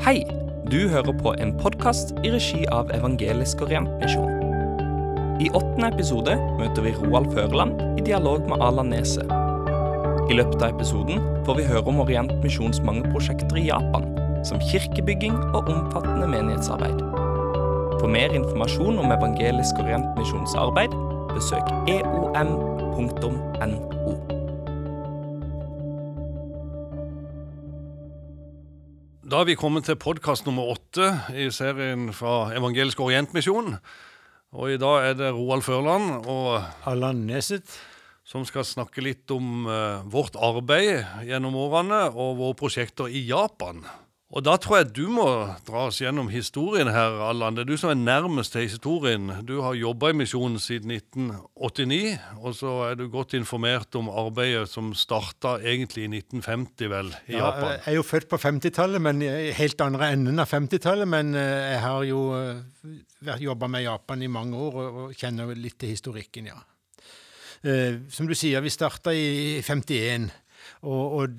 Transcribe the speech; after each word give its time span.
Hei! 0.00 0.22
Du 0.72 0.88
hører 0.88 1.12
på 1.12 1.34
en 1.44 1.50
podkast 1.60 2.14
i 2.24 2.30
regi 2.32 2.62
av 2.72 2.88
Evangelisk 2.96 3.60
Orientmisjon. 3.66 4.30
I 5.44 5.50
åttende 5.52 5.90
episode 5.90 6.38
møter 6.56 6.86
vi 6.86 6.94
Roald 6.96 7.28
Førland 7.36 7.82
i 8.00 8.04
dialog 8.06 8.46
med 8.48 8.64
Alan 8.64 8.88
Nese. 8.94 9.26
I 10.32 10.38
løpet 10.38 10.56
av 10.64 10.72
episoden 10.72 11.20
får 11.44 11.60
vi 11.60 11.66
høre 11.68 11.84
om 11.92 12.00
Orientmisjons 12.06 12.80
mange 12.86 13.12
prosjekter 13.12 13.60
i 13.60 13.66
Japan, 13.66 14.08
som 14.48 14.64
kirkebygging 14.70 15.36
og 15.50 15.68
omfattende 15.68 16.32
menighetsarbeid. 16.32 17.04
For 18.00 18.08
mer 18.08 18.32
informasjon 18.40 19.04
om 19.04 19.12
Evangelisk 19.12 19.84
Orientmisjons 19.84 20.56
arbeid, 20.64 20.96
besøk 21.34 21.68
eom.no. 21.92 23.36
Da 29.30 29.44
er 29.44 29.46
vi 29.46 29.54
kommet 29.54 29.84
til 29.86 29.94
podkast 29.94 30.42
nummer 30.42 30.72
åtte 30.72 31.06
i 31.38 31.44
serien 31.54 32.08
fra 32.16 32.48
Evangelisk 32.56 32.98
Orientmisjon. 33.04 33.76
Og 34.58 34.72
i 34.72 34.78
dag 34.80 35.04
er 35.06 35.14
det 35.20 35.28
Roald 35.36 35.62
Førland 35.62 36.26
og 36.26 36.64
Allan 36.90 37.20
Neset. 37.28 37.70
som 38.26 38.42
skal 38.46 38.66
snakke 38.66 39.02
litt 39.02 39.30
om 39.30 39.66
uh, 39.66 40.02
vårt 40.06 40.34
arbeid 40.34 41.02
gjennom 41.26 41.54
årene 41.58 42.08
og 42.10 42.38
våre 42.38 42.58
prosjekter 42.58 43.06
i 43.06 43.22
Japan. 43.26 43.84
Og 44.30 44.44
da 44.46 44.52
tror 44.62 44.76
jeg 44.78 44.92
du 44.94 45.08
må 45.10 45.24
dra 45.66 45.88
oss 45.88 45.96
gjennom 45.98 46.28
historien 46.30 46.86
her, 46.94 47.16
Allan. 47.26 47.56
Det 47.56 47.64
er 47.64 47.70
du 47.72 47.80
som 47.80 47.90
er 47.90 47.98
nærmest 47.98 48.52
til 48.54 48.62
historien. 48.68 49.24
Du 49.42 49.56
har 49.64 49.74
jobba 49.74 50.12
i 50.12 50.16
misjonen 50.20 50.60
siden 50.62 50.92
1989, 50.94 52.12
og 52.38 52.54
så 52.54 52.74
er 52.86 52.94
du 53.00 53.08
godt 53.10 53.34
informert 53.34 53.98
om 53.98 54.06
arbeidet 54.12 54.70
som 54.70 54.92
starta 54.94 55.56
egentlig 55.58 56.04
i 56.06 56.10
1950, 56.20 56.90
vel, 56.92 57.10
i 57.26 57.34
Ja, 57.34 57.48
Japan. 57.48 57.72
jeg 57.74 57.90
er 57.90 57.98
jo 57.98 58.06
født 58.06 58.28
på 58.30 58.38
50-tallet, 58.38 59.02
men 59.02 59.24
helt 59.58 59.82
andre 59.82 60.12
enden 60.14 60.38
av 60.38 60.46
50-tallet. 60.54 61.10
Men 61.10 61.34
eh, 61.34 61.74
jeg 61.74 61.80
har 61.88 62.06
jo 62.06 62.22
jobba 63.50 63.66
med 63.74 63.82
Japan 63.88 64.22
i 64.22 64.30
mange 64.30 64.56
år 64.62 64.78
og, 64.84 65.00
og 65.08 65.18
kjenner 65.18 65.50
litt 65.58 65.80
til 65.82 65.90
historikken, 65.96 66.52
ja. 66.54 66.60
Eh, 67.66 67.98
som 68.14 68.30
du 68.30 68.38
sier, 68.38 68.62
vi 68.62 68.70
starta 68.72 69.10
i 69.10 69.58
51. 69.66 70.30
Og, 70.86 71.18
og 71.18 71.34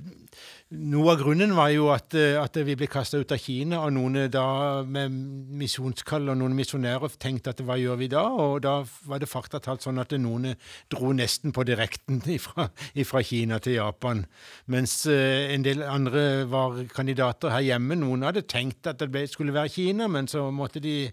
noe 0.72 1.12
av 1.12 1.20
grunnen 1.20 1.52
var 1.56 1.70
jo 1.74 1.90
at, 1.92 2.14
eh, 2.16 2.38
at 2.40 2.56
vi 2.64 2.78
ble 2.80 2.88
kasta 2.88 3.20
ut 3.20 3.32
av 3.36 3.40
Kina, 3.44 3.82
og 3.84 3.92
noen 3.96 4.30
da 4.32 4.84
med 4.88 5.12
misjonskall 5.60 6.32
og 6.32 6.40
noen 6.40 6.56
misjonærer 6.56 7.12
tenkte 7.20 7.52
at 7.52 7.60
hva 7.66 7.76
gjør 7.80 8.00
vi 8.00 8.08
da? 8.12 8.24
Og 8.32 8.62
da 8.64 8.78
var 9.10 9.20
det 9.20 9.28
faktatalt 9.28 9.84
sånn 9.84 10.00
at 10.00 10.16
noen 10.16 10.54
dro 10.92 11.12
nesten 11.12 11.52
på 11.52 11.66
direkten 11.68 12.22
fra 13.12 13.24
Kina 13.24 13.60
til 13.60 13.80
Japan. 13.82 14.26
Mens 14.72 15.06
eh, 15.12 15.52
en 15.52 15.68
del 15.68 15.84
andre 15.84 16.46
var 16.48 16.80
kandidater 16.96 17.52
her 17.52 17.68
hjemme. 17.68 18.00
Noen 18.00 18.24
hadde 18.30 18.48
tenkt 18.48 18.88
at 18.88 19.04
det 19.04 19.28
skulle 19.34 19.56
være 19.56 19.76
Kina, 19.76 20.08
men 20.08 20.32
så 20.32 20.48
måtte 20.56 20.80
de 20.80 21.12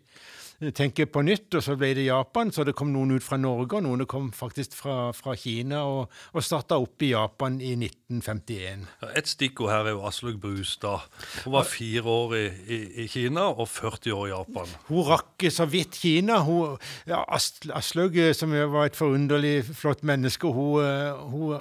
tenke 0.75 1.07
på 1.07 1.23
nytt, 1.23 1.55
og 1.55 1.63
så 1.63 1.77
ble 1.79 1.93
det 1.95 2.09
Japan. 2.09 2.51
Så 2.55 2.65
det 2.67 2.75
kom 2.79 2.91
noen 2.93 3.15
ut 3.17 3.25
fra 3.25 3.39
Norge, 3.41 3.79
og 3.79 3.85
noen 3.87 4.07
kom 4.11 4.31
faktisk 4.35 4.75
fra, 4.79 4.97
fra 5.17 5.35
Kina, 5.39 5.85
og, 5.87 6.15
og 6.35 6.45
starta 6.45 6.79
opp 6.81 7.05
i 7.07 7.13
Japan 7.13 7.61
i 7.63 7.75
1951. 7.77 8.87
Et 9.19 9.31
stikkord 9.31 9.73
her 9.73 9.91
er 9.91 9.97
jo 9.97 10.05
Aslaug 10.09 10.41
Brustad. 10.43 11.07
Hun 11.45 11.55
var 11.55 11.69
fire 11.69 12.05
år 12.15 12.37
i, 12.39 12.45
i, 12.49 12.81
i 13.05 13.09
Kina 13.13 13.49
og 13.53 13.69
40 13.71 14.17
år 14.17 14.27
i 14.27 14.33
Japan. 14.35 14.77
Hun 14.91 15.07
rakk 15.09 15.49
så 15.55 15.69
vidt 15.71 16.01
Kina. 16.03 16.41
Hun, 16.47 16.79
ja, 17.09 17.23
Aslaug, 17.29 18.19
som 18.37 18.55
var 18.75 18.89
et 18.89 18.99
forunderlig 18.99 19.63
flott 19.69 20.03
menneske, 20.07 20.51
hun, 20.51 20.83
eh, 20.85 21.23
hun 21.31 21.59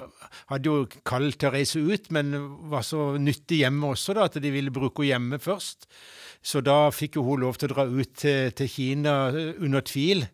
hadde 0.50 0.70
jo 0.70 0.86
kall 1.06 1.30
til 1.34 1.50
å 1.50 1.54
reise 1.54 1.82
ut, 1.82 2.10
men 2.14 2.34
var 2.72 2.86
så 2.86 3.12
nyttig 3.20 3.62
hjemme 3.62 3.94
også, 3.94 4.16
da, 4.16 4.26
at 4.28 4.40
de 4.42 4.52
ville 4.52 4.74
bruke 4.74 5.04
henne 5.04 5.18
hjemme 5.18 5.38
først. 5.42 5.88
Så 6.42 6.62
da 6.64 6.88
fikk 6.94 7.18
jo 7.18 7.24
hun 7.26 7.42
lov 7.42 7.58
til 7.58 7.70
å 7.70 7.74
dra 7.74 7.86
ut 7.88 8.14
til, 8.20 8.52
til 8.56 8.70
Kina 8.70 9.16
eh, 9.32 9.54
under 9.64 9.84
tvil. 9.84 10.24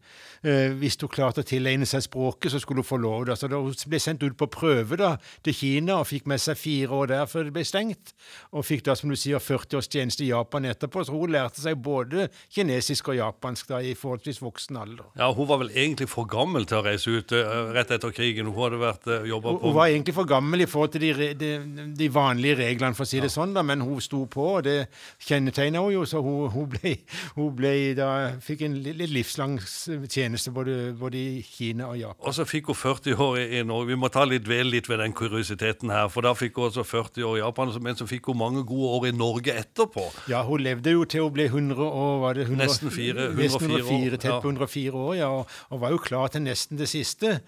Eh, 0.44 0.74
hvis 0.76 0.98
hun 1.00 1.08
klarte 1.08 1.40
å 1.40 1.46
tilegne 1.48 1.86
seg 1.88 2.02
språket, 2.04 2.52
så 2.52 2.58
skulle 2.60 2.82
hun 2.82 2.88
få 2.88 2.98
lov. 3.00 3.22
Da. 3.30 3.34
Så 3.40 3.48
da 3.48 3.56
hun 3.56 3.72
ble 3.88 4.00
sendt 4.02 4.22
ut 4.26 4.34
på 4.36 4.48
prøve 4.52 4.98
da, 5.00 5.14
til 5.46 5.54
Kina 5.56 5.96
og 6.02 6.08
fikk 6.10 6.26
med 6.28 6.42
seg 6.42 6.58
fire 6.60 6.92
år 6.92 7.06
der 7.14 7.26
før 7.30 7.46
det 7.48 7.54
ble 7.56 7.64
stengt. 7.64 8.12
Og 8.52 8.66
fikk 8.68 8.82
da, 8.84 8.94
som 8.98 9.08
du 9.08 9.16
sier, 9.16 9.40
40 9.40 9.78
års 9.80 9.88
tjeneste 9.88 10.26
i 10.26 10.28
Japan 10.28 10.66
etterpå. 10.68 11.04
Så 11.08 11.14
hun 11.16 11.32
lærte 11.32 11.62
seg 11.64 11.80
både 11.80 12.26
kinesisk 12.52 13.08
og 13.08 13.16
japansk 13.16 13.72
da, 13.72 13.80
i 13.80 13.94
forholdsvis 13.96 14.42
voksen 14.44 14.76
alder. 14.82 15.08
Ja, 15.16 15.30
Hun 15.32 15.48
var 15.48 15.62
vel 15.64 15.72
egentlig 15.72 16.10
for 16.12 16.28
gammel 16.28 16.68
til 16.68 16.82
å 16.82 16.84
reise 16.84 17.10
ut 17.16 17.32
eh, 17.32 17.54
rett 17.74 17.94
etter 17.96 18.12
krigen. 18.14 18.52
Hun 18.52 18.60
hadde 18.66 18.82
vært 18.84 19.08
uh, 19.08 19.24
jobba 19.28 19.54
på 19.56 19.64
hun 19.70 19.76
var 19.78 19.88
egentlig 19.94 20.14
for 20.18 20.28
gammel 20.28 20.60
i 20.60 20.68
forhold 20.68 20.92
til 20.94 21.06
de, 21.08 21.30
de, 21.40 21.50
de 21.96 22.08
vanlige 22.12 22.58
reglene, 22.60 22.92
for 22.94 23.06
å 23.06 23.08
si 23.08 23.22
det 23.24 23.32
sånn, 23.32 23.56
da, 23.56 23.62
men 23.64 23.80
hun 23.80 23.96
sto 24.04 24.26
på, 24.30 24.44
og 24.58 24.66
det 24.68 24.76
kjennetegna 25.24 25.80
hun 25.84 25.94
jo, 25.96 26.04
så 26.08 26.20
hun, 26.24 26.50
hun, 26.52 26.68
ble, 26.74 26.94
hun 27.38 27.50
ble 27.56 27.72
da, 27.96 28.08
fikk 28.44 28.66
en 28.68 28.76
litt 28.84 29.12
livslang 29.14 29.56
s- 29.64 29.88
tjeneste 30.34 30.50
både, 30.50 30.94
både 30.98 31.18
i 31.18 31.42
Kina 31.42 31.88
og 31.88 31.98
Japan. 31.98 32.26
Og 32.26 32.34
så 32.34 32.44
fikk 32.44 32.66
hun 32.66 32.74
40 32.76 33.14
år 33.20 33.38
i, 33.38 33.62
Norge. 33.66 33.88
Vi 33.92 33.98
må 33.98 34.08
ta 34.12 34.24
litt 34.26 34.48
vel 34.48 34.70
litt 34.72 34.88
ved 34.88 34.98
den 35.00 35.14
kuriositeten 35.14 35.90
her. 35.90 36.08
For 36.12 36.26
da 36.26 36.34
fikk 36.34 36.58
hun 36.58 36.68
også 36.68 36.84
40 36.84 37.24
år 37.24 37.36
i 37.38 37.42
Japan, 37.42 37.72
men 37.84 37.98
så 37.98 38.06
fikk 38.10 38.30
hun 38.32 38.40
mange 38.40 38.64
gode 38.66 38.90
år 38.98 39.06
i 39.10 39.14
Norge 39.16 39.54
etterpå. 39.54 40.08
Ja, 40.30 40.42
hun 40.46 40.64
levde 40.64 40.96
jo 40.96 41.04
til 41.04 41.26
hun 41.26 41.34
ble 41.36 41.46
100 41.50 41.78
år, 41.84 42.18
var 42.24 42.34
det 42.34 42.48
100, 42.48 42.64
Nesten 42.64 42.90
fire, 42.94 43.30
nesten 43.36 43.70
104 43.70 43.84
år, 43.84 43.94
104, 43.94 44.22
tett 44.24 44.42
på 44.42 44.52
104 44.54 45.04
år, 45.04 45.14
ja, 45.20 45.30
og, 45.30 45.54
og 45.70 45.84
var 45.84 45.94
jo 45.94 46.02
klar 46.02 46.34
til 46.34 46.44
nesten 46.44 46.80
det 46.80 46.90
siste. 46.90 47.38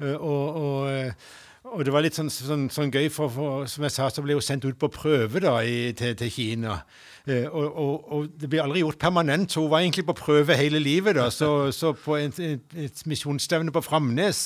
Eh, 0.00 0.16
og, 0.16 0.58
og, 0.62 0.90
eh, 0.90 1.30
og 1.64 1.84
det 1.86 1.92
var 1.94 2.02
litt 2.04 2.16
sånn, 2.16 2.30
sånn, 2.32 2.66
sånn 2.72 2.90
gøy, 2.92 3.06
for, 3.12 3.30
for 3.32 3.66
som 3.70 3.86
jeg 3.86 3.94
sa, 3.94 4.08
så 4.10 4.24
ble 4.24 4.34
hun 4.36 4.44
sendt 4.44 4.66
ut 4.66 4.78
på 4.80 4.90
prøve 4.92 5.42
da, 5.44 5.54
i, 5.62 5.92
til, 5.96 6.16
til 6.18 6.32
Kina. 6.34 6.80
Eh, 7.26 7.46
og, 7.46 7.68
og, 7.78 8.08
og 8.12 8.32
det 8.40 8.50
ble 8.50 8.62
aldri 8.64 8.82
gjort 8.82 9.00
permanent, 9.02 9.52
så 9.52 9.62
hun 9.62 9.70
var 9.72 9.84
egentlig 9.84 10.06
på 10.08 10.16
prøve 10.18 10.58
hele 10.58 10.82
livet. 10.82 11.16
da, 11.16 11.28
Så, 11.30 11.70
så 11.76 11.94
på 11.94 12.18
et, 12.18 12.40
et, 12.42 12.74
et 12.74 13.06
misjonsstevne 13.06 13.74
på 13.74 13.84
Framnes 13.86 14.42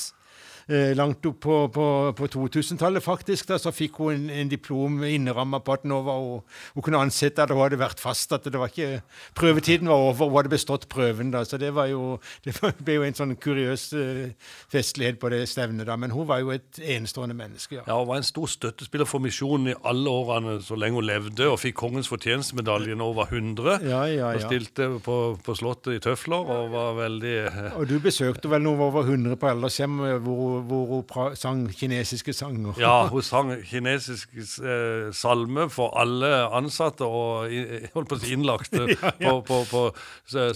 langt 0.69 1.22
opp 1.28 1.37
på, 1.44 1.56
på, 1.71 1.84
på 2.19 2.27
2000-tallet, 2.34 3.03
faktisk, 3.04 3.47
da, 3.47 3.59
så 3.62 3.71
fikk 3.71 4.00
hun 4.03 4.15
en, 4.16 4.25
en 4.34 4.49
diplom 4.50 4.97
innramma 5.06 5.60
på 5.62 5.77
at 5.77 5.84
nå 5.87 6.00
var 6.03 6.19
hun, 6.19 6.41
hun 6.75 6.82
kunne 6.82 7.03
ansette 7.06 7.38
at 7.44 7.53
hun 7.54 7.60
hadde 7.62 7.78
vært 7.78 8.03
fast, 8.03 8.32
at 8.34 8.49
det 8.50 8.59
var 8.59 8.72
ikke, 8.72 9.00
prøvetiden 9.38 9.87
var 9.93 10.09
over, 10.09 10.27
hun 10.27 10.41
hadde 10.41 10.50
bestått 10.56 10.88
prøven. 10.91 11.31
da, 11.31 11.44
Så 11.47 11.60
det 11.62 11.71
var 11.77 11.87
jo, 11.93 12.16
det 12.44 12.56
ble 12.82 12.97
jo 12.99 13.04
en 13.06 13.15
sånn 13.15 13.37
kuriøs 13.38 13.84
eh, 13.94 14.50
festlighet 14.72 15.21
på 15.22 15.31
det 15.31 15.44
stevnet, 15.50 15.87
da, 15.87 15.94
men 16.03 16.10
hun 16.10 16.27
var 16.27 16.43
jo 16.43 16.50
et 16.56 16.81
enestående 16.83 17.37
menneske. 17.38 17.78
ja. 17.78 17.84
Ja, 17.87 18.00
Hun 18.00 18.09
var 18.10 18.16
en 18.21 18.27
stor 18.27 18.50
støttespiller 18.50 19.06
for 19.06 19.22
misjonen 19.22 19.71
i 19.71 19.77
alle 19.87 20.10
årene 20.10 20.56
så 20.66 20.75
lenge 20.78 20.98
hun 20.98 21.06
levde, 21.06 21.47
og 21.47 21.60
fikk 21.62 21.77
Kongens 21.78 22.09
fortjenestemedalje 22.10 22.97
når 22.97 23.12
hun 23.12 23.16
var 23.21 23.31
100. 23.31 23.87
Ja, 23.87 24.03
ja, 24.10 24.33
Og 24.34 24.43
stilte 24.48 24.91
på, 25.04 25.16
på 25.44 25.54
Slottet 25.59 25.98
i 25.98 26.03
tøfler 26.03 26.43
og 26.56 26.71
var 26.72 26.94
veldig 26.98 27.34
eh, 27.47 27.59
Og 27.78 27.87
du 27.91 27.98
besøkte 28.03 28.50
vel 28.50 28.65
noe 28.65 28.81
over 28.88 29.06
100 29.06 29.37
på 29.38 29.50
aldershjem 29.50 30.00
eh, 30.09 30.16
hvor, 30.65 30.87
hvor 30.89 31.27
hun 31.28 31.37
sang 31.37 31.65
kinesiske 31.77 32.33
sanger? 32.33 32.78
Ja, 32.81 33.06
hun 33.12 33.22
sang 33.22 33.53
kinesisk 33.67 34.33
eh, 34.62 35.12
salme 35.12 35.69
for 35.71 35.93
alle 36.00 36.31
ansatte 36.56 37.05
og 37.05 37.53
holdt 37.94 38.09
på 38.11 38.17
å 38.17 38.22
si 38.22 38.33
innlagte 38.37 38.87
på, 39.25 39.37
på, 39.47 39.61
på 39.71 39.84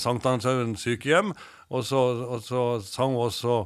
Sankthanshaugen 0.00 0.77
sykehjem. 0.81 1.33
Og 1.71 1.84
så, 1.87 2.00
og 2.27 2.43
så 2.43 2.65
sang 2.83 3.15
hun 3.15 3.28
også 3.28 3.60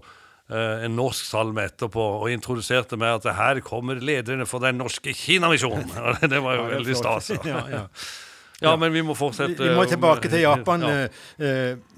eh, 0.52 0.84
en 0.84 0.96
norsk 0.98 1.24
salme 1.30 1.64
etterpå 1.70 2.04
og 2.20 2.28
introduserte 2.34 2.98
med 3.00 3.20
at 3.22 3.30
her 3.38 3.62
kommer 3.64 3.96
lederne 4.00 4.46
for 4.46 4.60
den 4.64 4.76
norske 4.82 5.14
Kinamisjonen. 5.16 5.88
Det 6.32 6.42
var 6.44 6.58
jo 6.60 6.66
Ja, 6.68 6.70
veldig 6.76 6.96
stas. 7.00 7.32
Ja, 7.44 7.64
ja. 7.72 7.86
Ja, 8.62 8.76
men 8.80 8.92
vi 8.94 9.02
må 9.04 9.16
fortsette. 9.18 9.58
vi 9.60 9.72
må 9.76 9.82
tilbake 9.90 10.30
til 10.30 10.44
Japan. 10.44 10.84
Ja. 10.86 10.92
eh, 11.04 11.50
eh, 11.72 11.90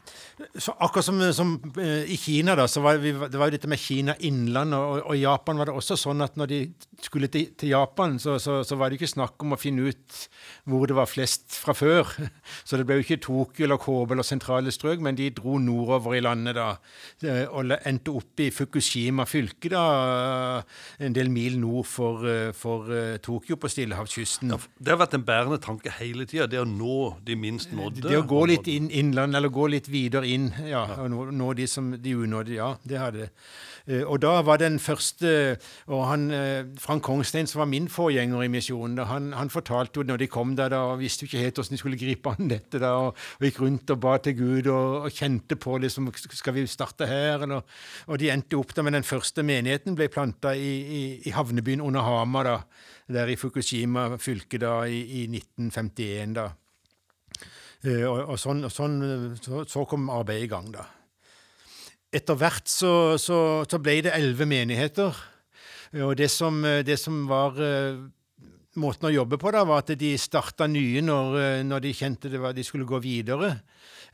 så 0.58 0.74
akkurat 0.84 1.04
som, 1.04 1.20
som 1.32 1.52
eh, 1.80 2.10
i 2.12 2.16
Kina, 2.20 2.52
da, 2.58 2.66
så 2.68 2.82
var 2.84 2.98
vi, 3.00 3.14
det 3.16 3.38
var 3.40 3.48
jo 3.48 3.54
dette 3.54 3.70
med 3.72 3.80
Kina 3.80 4.12
innland, 4.20 4.74
og, 4.76 5.06
og 5.08 5.16
Japan 5.16 5.56
var 5.56 5.70
det 5.70 5.76
også 5.78 5.96
sånn 5.96 6.20
at 6.24 6.36
når 6.36 6.50
de 6.50 6.58
skulle 7.00 7.30
til, 7.32 7.48
til 7.56 7.72
Japan, 7.72 8.18
så, 8.20 8.36
så, 8.42 8.58
så 8.66 8.76
var 8.76 8.90
det 8.90 8.98
ikke 8.98 9.14
snakk 9.14 9.40
om 9.44 9.56
å 9.56 9.60
finne 9.60 9.88
ut 9.88 10.18
hvor 10.68 10.84
det 10.88 10.96
var 10.98 11.08
flest 11.08 11.56
fra 11.56 11.72
før. 11.76 12.10
Så 12.66 12.78
det 12.78 12.86
ble 12.88 12.98
jo 12.98 13.04
ikke 13.04 13.20
Tokyo 13.22 13.66
eller 13.66 13.78
Kobe 13.80 14.16
eller 14.16 14.26
sentrale 14.26 14.72
strøk, 14.74 15.02
men 15.04 15.16
de 15.18 15.28
dro 15.34 15.56
nordover 15.62 16.16
i 16.16 16.22
landet 16.24 16.56
da, 16.58 16.68
eh, 17.24 17.44
og 17.46 17.72
endte 17.76 18.14
opp 18.16 18.42
i 18.42 18.48
Fukushima 18.54 19.26
fylke, 19.28 19.70
da, 19.72 19.84
en 21.02 21.16
del 21.16 21.30
mil 21.32 21.58
nord 21.62 21.86
for, 21.88 22.26
eh, 22.28 22.50
for 22.56 22.90
eh, 22.92 23.16
Tokyo 23.22 23.58
på 23.60 23.70
Stillehavskysten. 23.72 24.52
Det 24.78 24.92
har 24.92 25.00
vært 25.00 25.16
en 25.18 25.26
bærende 25.26 25.60
tanke 25.62 25.92
hele 26.00 26.26
tida, 26.28 26.48
det 26.50 26.60
å 26.62 26.68
nå 26.68 26.98
de 27.26 27.38
minst 27.38 27.72
nådde. 27.76 28.08
Det 28.08 28.20
å 28.20 28.26
gå 28.28 28.44
litt 28.50 28.68
inn, 28.72 28.90
innland, 28.90 29.36
eller 29.38 29.52
gå 29.52 29.68
litt 29.72 29.90
videre 29.92 30.25
inn, 30.26 30.50
ja, 30.66 30.82
og 31.00 31.10
nå, 31.12 31.24
nå 31.34 31.52
de 31.58 31.66
som 31.70 31.92
de 32.02 32.16
unådige. 32.16 32.56
ja, 32.58 32.74
det 32.84 32.98
hadde 32.98 33.24
det. 33.24 33.30
Eh, 33.86 34.02
Og 34.02 34.18
da 34.22 34.42
var 34.42 34.58
den 34.58 34.78
første 34.82 35.58
Og 35.86 36.06
han, 36.08 36.30
eh, 36.34 36.64
Frank 36.78 37.02
Kongstein, 37.06 37.46
som 37.46 37.60
var 37.60 37.68
min 37.70 37.88
forgjenger 37.88 38.42
i 38.42 38.48
misjonen, 38.50 38.98
han, 39.06 39.32
han 39.32 39.50
fortalte 39.50 40.00
jo 40.00 40.06
når 40.06 40.18
de 40.24 40.26
kom 40.26 40.56
der, 40.56 40.68
da, 40.74 40.80
og 40.90 40.98
visste 40.98 41.24
jo 41.24 41.30
ikke 41.30 41.44
helt 41.44 41.54
hvordan 41.60 41.76
de 41.76 41.78
skulle 41.78 42.00
gripe 42.00 42.32
an 42.34 42.48
dette, 42.50 42.80
da, 42.82 42.90
og, 43.06 43.16
og 43.38 43.46
gikk 43.46 43.60
rundt 43.62 43.90
og 43.94 44.00
ba 44.02 44.16
til 44.18 44.36
Gud 44.40 44.66
og, 44.66 45.06
og 45.06 45.10
kjente 45.14 45.56
på 45.56 45.78
liksom 45.78 46.10
Skal 46.16 46.54
vi 46.54 46.66
starte 46.66 47.06
her, 47.06 47.42
eller 47.46 47.62
Og 48.06 48.18
de 48.18 48.30
endte 48.30 48.58
opp 48.58 48.74
da 48.74 48.82
med 48.82 48.92
den 48.98 49.06
første 49.06 49.42
menigheten 49.46 49.94
ble 49.94 50.08
planta 50.08 50.54
i, 50.54 50.74
i, 51.00 51.02
i 51.26 51.30
havnebyen 51.34 51.80
under 51.80 52.02
Hamar, 52.02 52.44
da, 52.44 52.58
der 53.08 53.30
i 53.30 53.36
Fukushima 53.38 54.16
fylke 54.18 54.58
da, 54.58 54.80
i, 54.86 55.22
i 55.22 55.26
1951. 55.30 56.34
da. 56.34 56.50
Eh, 57.86 58.04
og, 58.08 58.22
og, 58.32 58.38
sånn, 58.40 58.64
og 58.66 58.72
sånn, 58.74 58.98
så, 59.42 59.62
så, 59.68 59.86
kom 59.88 60.10
arbeidet 60.10 60.48
i 60.48 60.50
gang, 60.50 60.70
da. 60.74 60.86
Etter 62.16 62.38
hvert 62.38 62.68
så, 62.70 62.92
så, 63.20 63.38
så 63.68 63.80
ble 63.82 64.00
det 64.06 64.14
elleve 64.16 64.46
menigheter. 64.48 65.16
Og 66.02 66.16
det 66.18 66.28
som, 66.32 66.58
det 66.62 66.96
som 66.98 67.24
var 67.30 67.56
måten 68.80 69.08
å 69.08 69.14
jobbe 69.14 69.38
på 69.40 69.52
da, 69.54 69.64
var 69.68 69.84
at 69.84 69.94
de 69.98 70.12
starta 70.20 70.68
nye 70.70 71.02
når, 71.04 71.38
når 71.66 71.84
de 71.86 71.96
kjente 71.96 72.32
det 72.32 72.40
var, 72.42 72.56
de 72.56 72.64
skulle 72.66 72.88
gå 72.88 73.00
videre 73.04 73.56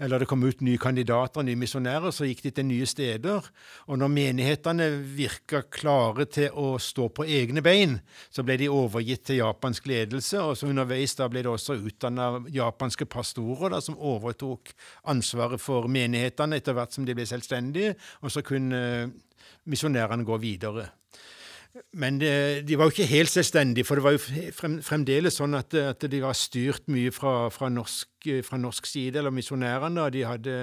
eller 0.03 0.23
det 0.23 0.27
kom 0.27 0.43
ut 0.43 0.63
nye 0.65 0.81
kandidater, 0.81 1.45
nye 1.45 1.59
misjonærer, 1.59 2.13
så 2.15 2.27
gikk 2.27 2.43
de 2.47 2.53
til 2.57 2.67
nye 2.69 2.87
steder. 2.89 3.49
Og 3.87 3.99
når 4.01 4.13
menighetene 4.13 4.89
virka 5.17 5.63
klare 5.73 6.27
til 6.33 6.55
å 6.59 6.75
stå 6.83 7.09
på 7.15 7.27
egne 7.29 7.63
bein, 7.65 7.99
så 8.33 8.45
ble 8.47 8.59
de 8.63 8.71
overgitt 8.73 9.27
til 9.29 9.43
japansk 9.43 9.87
ledelse, 9.91 10.41
og 10.41 10.57
så 10.59 10.71
underveis 10.71 11.17
da 11.19 11.29
ble 11.31 11.45
det 11.45 11.53
også 11.53 11.79
utdanna 11.79 12.31
japanske 12.53 13.07
pastorer 13.11 13.77
da, 13.77 13.83
som 13.85 13.99
overtok 13.99 14.73
ansvaret 15.13 15.63
for 15.63 15.91
menighetene 15.93 16.59
etter 16.59 16.77
hvert 16.77 16.97
som 16.97 17.07
de 17.07 17.17
ble 17.17 17.29
selvstendige, 17.29 17.95
og 18.23 18.33
så 18.33 18.45
kunne 18.47 18.83
misjonærene 19.71 20.27
gå 20.27 20.41
videre. 20.43 20.89
Men 21.97 22.19
de, 22.21 22.61
de 22.69 22.77
var 22.77 22.89
jo 22.89 22.93
ikke 22.93 23.09
helt 23.09 23.31
selvstendige, 23.33 23.85
for 23.89 23.97
det 23.97 24.05
var 24.05 24.13
jo 24.13 24.81
fremdeles 24.85 25.39
sånn 25.41 25.57
at, 25.57 25.73
at 25.73 26.05
de 26.13 26.21
var 26.21 26.37
styrt 26.37 26.85
mye 26.93 27.13
fra, 27.15 27.49
fra, 27.53 27.71
norsk, 27.73 28.29
fra 28.45 28.59
norsk, 28.61 28.89
side, 28.91 29.17
eller 29.21 29.33
misjonærene. 29.33 30.05
De 30.13 30.27
hadde 30.29 30.57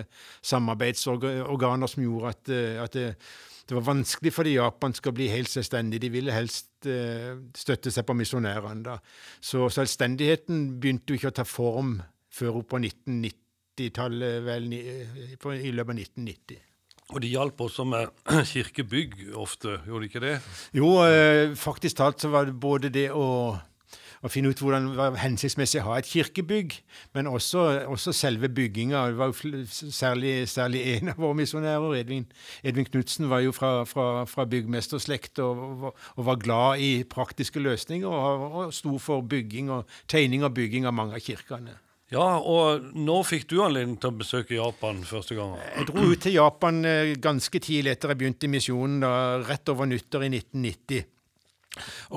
samarbeidsorganer 0.46 1.90
som 1.90 2.04
gjorde 2.06 2.36
at, 2.36 2.54
at 2.86 3.00
det, 3.00 3.08
det, 3.66 3.78
var 3.80 3.88
vanskelig 3.90 4.36
for 4.36 4.46
de 4.46 4.54
japanske 4.60 5.10
å 5.10 5.18
bli 5.18 5.32
helt 5.34 5.50
selvstendige. 5.50 6.06
De 6.06 6.14
ville 6.14 6.36
helst 6.36 6.70
uh, 6.86 7.42
støtte 7.58 7.94
seg 7.94 8.06
på 8.06 8.18
misjonærene. 8.22 9.00
Så 9.42 9.66
selvstendigheten 9.74 10.76
begynte 10.78 11.14
jo 11.16 11.24
ikke 11.24 11.34
å 11.34 11.40
ta 11.42 11.50
form 11.50 11.98
før 12.30 12.62
på 12.70 12.84
1990-tallet, 12.86 14.42
vel, 14.46 14.74
i 14.78 15.74
løpet 15.74 15.90
av 15.90 15.98
1990. 15.98 16.66
Og 17.10 17.24
de 17.24 17.32
hjalp 17.32 17.62
også 17.66 17.88
med 17.90 18.12
kirkebygg 18.52 19.16
ofte, 19.34 19.80
gjorde 19.88 20.04
de 20.04 20.12
ikke 20.12 20.22
det? 20.22 20.36
Jo, 20.78 20.92
eh, 21.08 21.56
faktisk 21.58 21.98
talt 21.98 22.22
så 22.22 22.30
var 22.30 22.46
det 22.46 22.54
både 22.62 22.92
det 22.94 23.08
å, 23.10 23.56
å 24.22 24.30
finne 24.30 24.52
ut 24.54 24.62
hvordan 24.62 24.92
det 24.92 25.00
var 25.00 25.18
hensiktsmessig 25.18 25.82
å 25.82 25.88
ha 25.88 25.98
et 25.98 26.12
kirkebygg, 26.12 26.78
men 27.18 27.32
også, 27.32 27.66
også 27.90 28.14
selve 28.14 28.52
bygginga. 28.54 29.08
Det 29.10 29.18
var 29.24 29.34
særlig, 29.74 30.36
særlig 30.54 30.86
en 30.94 31.16
av 31.16 31.26
våre 31.26 31.40
misjonærer, 31.42 31.98
Edvin, 32.04 32.30
Edvin 32.62 32.90
Knutsen, 32.92 33.30
var 33.34 33.42
jo 33.42 33.58
fra, 33.58 33.74
fra, 33.90 34.08
fra 34.30 34.46
byggmesterslekt 34.54 35.42
og, 35.42 35.90
og, 35.90 36.24
var 36.30 36.42
glad 36.46 36.86
i 36.86 36.94
praktiske 37.10 37.64
løsninger 37.64 38.06
og, 38.06 38.50
og 38.52 38.74
sto 38.78 39.00
for 39.02 39.26
bygging 39.26 39.74
og 39.74 40.02
tegning 40.06 40.46
og 40.46 40.54
bygging 40.62 40.86
av 40.86 40.94
mange 41.02 41.18
av 41.18 41.26
kirkene. 41.26 41.80
Ja, 42.10 42.40
og 42.42 42.90
nå 42.98 43.20
fikk 43.28 43.46
du 43.52 43.60
anledning 43.62 44.00
til 44.02 44.10
å 44.10 44.18
besøke 44.18 44.56
Japan 44.58 45.04
første 45.06 45.38
gang? 45.38 45.54
Jeg 45.76 45.90
dro 45.92 46.08
ut 46.10 46.24
til 46.24 46.34
Japan 46.40 46.82
eh, 46.90 47.14
ganske 47.22 47.62
tidlig 47.62 47.94
etter 47.94 48.14
jeg 48.14 48.22
begynte 48.24 48.48
i 48.48 48.54
misjonen, 48.56 49.06
rett 49.46 49.70
over 49.70 49.90
nyttår 49.90 50.26
i 50.26 50.32
1990. 50.34 51.08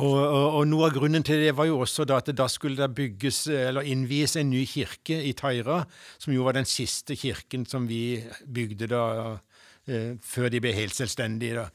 Og, 0.00 0.16
og, 0.16 0.46
og, 0.56 0.62
Noe 0.70 0.88
av 0.88 0.94
grunnen 0.96 1.24
til 1.26 1.42
det 1.44 1.52
var 1.56 1.68
jo 1.68 1.82
også 1.84 2.06
da 2.08 2.18
at 2.22 2.30
da 2.36 2.48
skulle 2.50 2.80
det 2.80 2.96
bygges, 2.96 3.44
eller 3.52 3.88
innvies 3.88 4.38
en 4.40 4.50
ny 4.50 4.64
kirke 4.68 5.18
i 5.28 5.34
Taira, 5.38 5.82
som 6.16 6.32
jo 6.34 6.46
var 6.46 6.56
den 6.56 6.68
siste 6.68 7.16
kirken 7.18 7.66
som 7.68 7.84
vi 7.90 8.22
bygde 8.48 8.88
da, 8.90 9.04
eh, 9.86 10.14
før 10.24 10.48
de 10.52 10.62
ble 10.64 10.72
helt 10.76 10.96
selvstendige. 10.96 11.60
Da. 11.60 11.68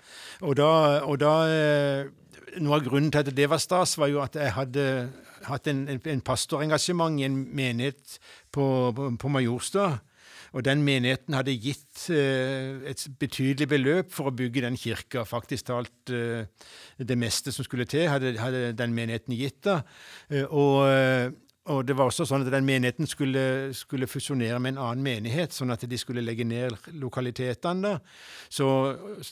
Og 0.48 0.58
da, 0.60 0.72
og 1.06 1.20
da 1.22 1.36
eh, 1.52 2.16
Noe 2.64 2.78
av 2.78 2.86
grunnen 2.86 3.12
til 3.12 3.22
at 3.22 3.36
det 3.36 3.46
var 3.52 3.60
stas, 3.62 3.98
var 4.00 4.08
jo 4.10 4.22
at 4.24 4.38
jeg 4.40 4.54
hadde 4.56 4.84
hatt 5.48 5.68
en, 5.72 5.86
en 5.98 6.22
pastorengasjement 6.26 7.20
i 7.20 7.28
en 7.28 7.38
menighet 7.56 8.18
på, 8.52 8.66
på, 8.96 9.10
på 9.22 9.32
Majorstad. 9.34 10.00
Og 10.56 10.64
den 10.66 10.82
menigheten 10.86 11.36
hadde 11.36 11.56
gitt 11.60 12.08
eh, 12.14 12.80
et 12.88 13.02
betydelig 13.20 13.68
beløp 13.70 14.14
for 14.16 14.30
å 14.30 14.36
bygge 14.36 14.64
den 14.64 14.78
kirka. 14.80 15.26
Faktisk 15.28 15.68
talt 15.68 16.14
eh, 16.14 16.48
det 16.98 17.18
meste 17.20 17.52
som 17.54 17.68
skulle 17.68 17.86
til, 17.90 18.08
hadde, 18.10 18.38
hadde 18.40 18.72
den 18.78 18.96
menigheten 18.96 19.36
gitt. 19.38 19.60
da. 19.68 19.82
Eh, 20.32 20.48
og 20.48 20.88
eh, 20.88 21.28
og 21.68 21.84
det 21.88 21.96
var 21.98 22.08
også 22.08 22.26
sånn 22.28 22.46
at 22.46 22.52
den 22.54 22.68
menigheten 22.68 23.08
skulle, 23.10 23.74
skulle, 23.76 24.08
fusjonere 24.08 24.60
med 24.64 24.76
en 24.76 24.82
annen 24.86 25.04
menighet, 25.04 25.56
sånn 25.56 25.74
at 25.74 25.84
de 25.90 26.00
skulle 26.00 26.24
legge 26.24 26.46
ned 26.48 26.76
lokalitetene. 27.02 27.98
Så 28.50 28.68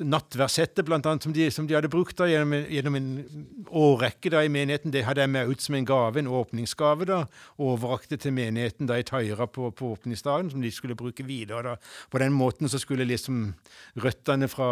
nattverdsettet, 0.04 0.84
blant 0.88 1.08
annet, 1.08 1.24
som 1.24 1.36
de, 1.36 1.48
som 1.54 1.68
de 1.68 1.78
hadde 1.78 1.92
brukt 1.92 2.18
da, 2.20 2.28
gjennom, 2.30 2.68
gjennom, 2.72 3.00
en 3.00 3.48
årrekke 3.72 4.34
da, 4.34 4.44
i 4.44 4.52
menigheten, 4.52 4.92
det 4.92 5.06
hadde 5.08 5.24
jeg 5.24 5.34
med 5.36 5.54
ut 5.54 5.64
som 5.64 5.80
en 5.80 5.88
gave, 5.88 6.20
en 6.20 6.34
åpningsgave. 6.42 7.08
da, 7.10 7.24
Overrakte 7.64 8.20
til 8.20 8.36
menigheten 8.36 8.92
da 8.92 9.00
i 9.00 9.08
Tøyra 9.08 9.48
på, 9.48 9.72
på 9.72 9.94
åpningsdagen, 9.96 10.52
som 10.52 10.64
de 10.64 10.74
skulle 10.76 11.00
bruke 11.00 11.24
videre. 11.28 11.64
da. 11.72 11.78
På 12.12 12.20
den 12.22 12.36
måten 12.36 12.72
så 12.72 12.82
skulle 12.82 13.08
liksom 13.08 13.54
røttene 14.04 14.52
fra 14.52 14.70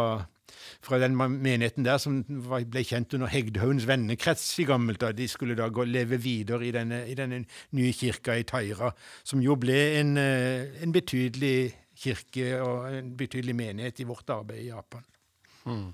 fra 0.83 0.99
den 0.99 1.15
menigheten 1.15 1.85
der 1.85 1.97
som 2.01 2.21
ble 2.27 2.83
kjent 2.85 3.13
under 3.15 3.31
Hegdhaugens 3.31 3.87
vennekrets 3.87 4.45
i 4.59 4.67
gammelt. 4.67 5.01
da. 5.01 5.11
De 5.11 5.27
skulle 5.27 5.55
da 5.55 5.69
gå, 5.69 5.83
leve 5.83 6.19
videre 6.21 6.67
i 6.67 6.71
denne, 6.71 7.03
i 7.09 7.15
denne, 7.15 7.43
nye 7.71 7.93
kirka 7.93 8.35
i 8.37 8.43
Taira, 8.43 8.91
som 9.23 9.41
jo 9.41 9.55
ble 9.55 9.79
en, 9.99 10.17
eh, 10.17 10.83
en, 10.83 10.91
betydelig 10.91 11.73
kirke 11.95 12.61
og 12.61 12.93
en 12.93 13.15
betydelig 13.17 13.55
menighet 13.55 13.99
i 13.99 14.07
vårt 14.07 14.29
arbeid 14.29 14.65
i 14.65 14.71
Japan. 14.71 15.05
Mm. 15.65 15.93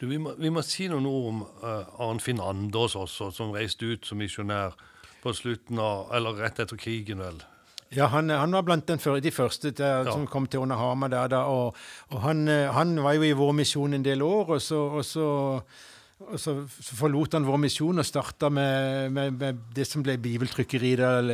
Du, 0.00 0.06
vi, 0.06 0.18
må, 0.18 0.34
vi, 0.38 0.48
må, 0.48 0.62
si 0.62 0.88
noen 0.88 1.06
ord 1.06 1.28
om 1.28 1.42
uh, 1.62 2.08
Arnfinn 2.08 2.40
Anders 2.40 2.96
også, 2.96 3.30
som 3.36 3.52
reiste 3.52 3.84
ut 3.84 4.06
som 4.06 4.20
misjonær 4.20 4.76
på 5.20 5.32
slutten 5.36 5.78
av, 5.78 6.08
eller 6.16 6.38
rett 6.40 6.60
etter 6.62 6.78
krigen, 6.80 7.20
vel? 7.20 7.40
Ja, 7.96 8.06
han, 8.06 8.30
han, 8.30 8.52
var 8.54 8.62
blant 8.62 8.86
den, 8.86 9.00
de 9.22 9.30
første 9.34 9.72
der, 9.74 10.04
ja. 10.06 10.12
som 10.12 10.26
kom 10.30 10.46
til 10.46 10.62
Onahama 10.62 11.08
der. 11.10 11.30
Da, 11.32 11.40
og, 11.50 11.78
og 12.14 12.20
han, 12.22 12.46
han, 12.46 12.94
var 13.02 13.16
jo 13.18 13.26
i 13.26 13.34
vår 13.34 13.52
misjon 13.58 13.96
en 13.98 14.04
del 14.04 14.22
år, 14.22 14.54
og 14.54 14.62
så, 14.62 14.78
og 15.00 15.04
så, 15.04 15.26
og 16.20 16.38
så 16.38 16.54
forlot 16.70 17.34
han 17.34 17.48
vår 17.48 17.58
misjon 17.64 17.98
og 17.98 18.06
starta 18.06 18.48
med, 18.48 19.10
med, 19.10 19.34
med, 19.40 19.64
det 19.74 19.88
som 19.90 20.04
ble 20.06 20.20
bibeltrykkeri 20.22 20.94
der. 21.00 21.32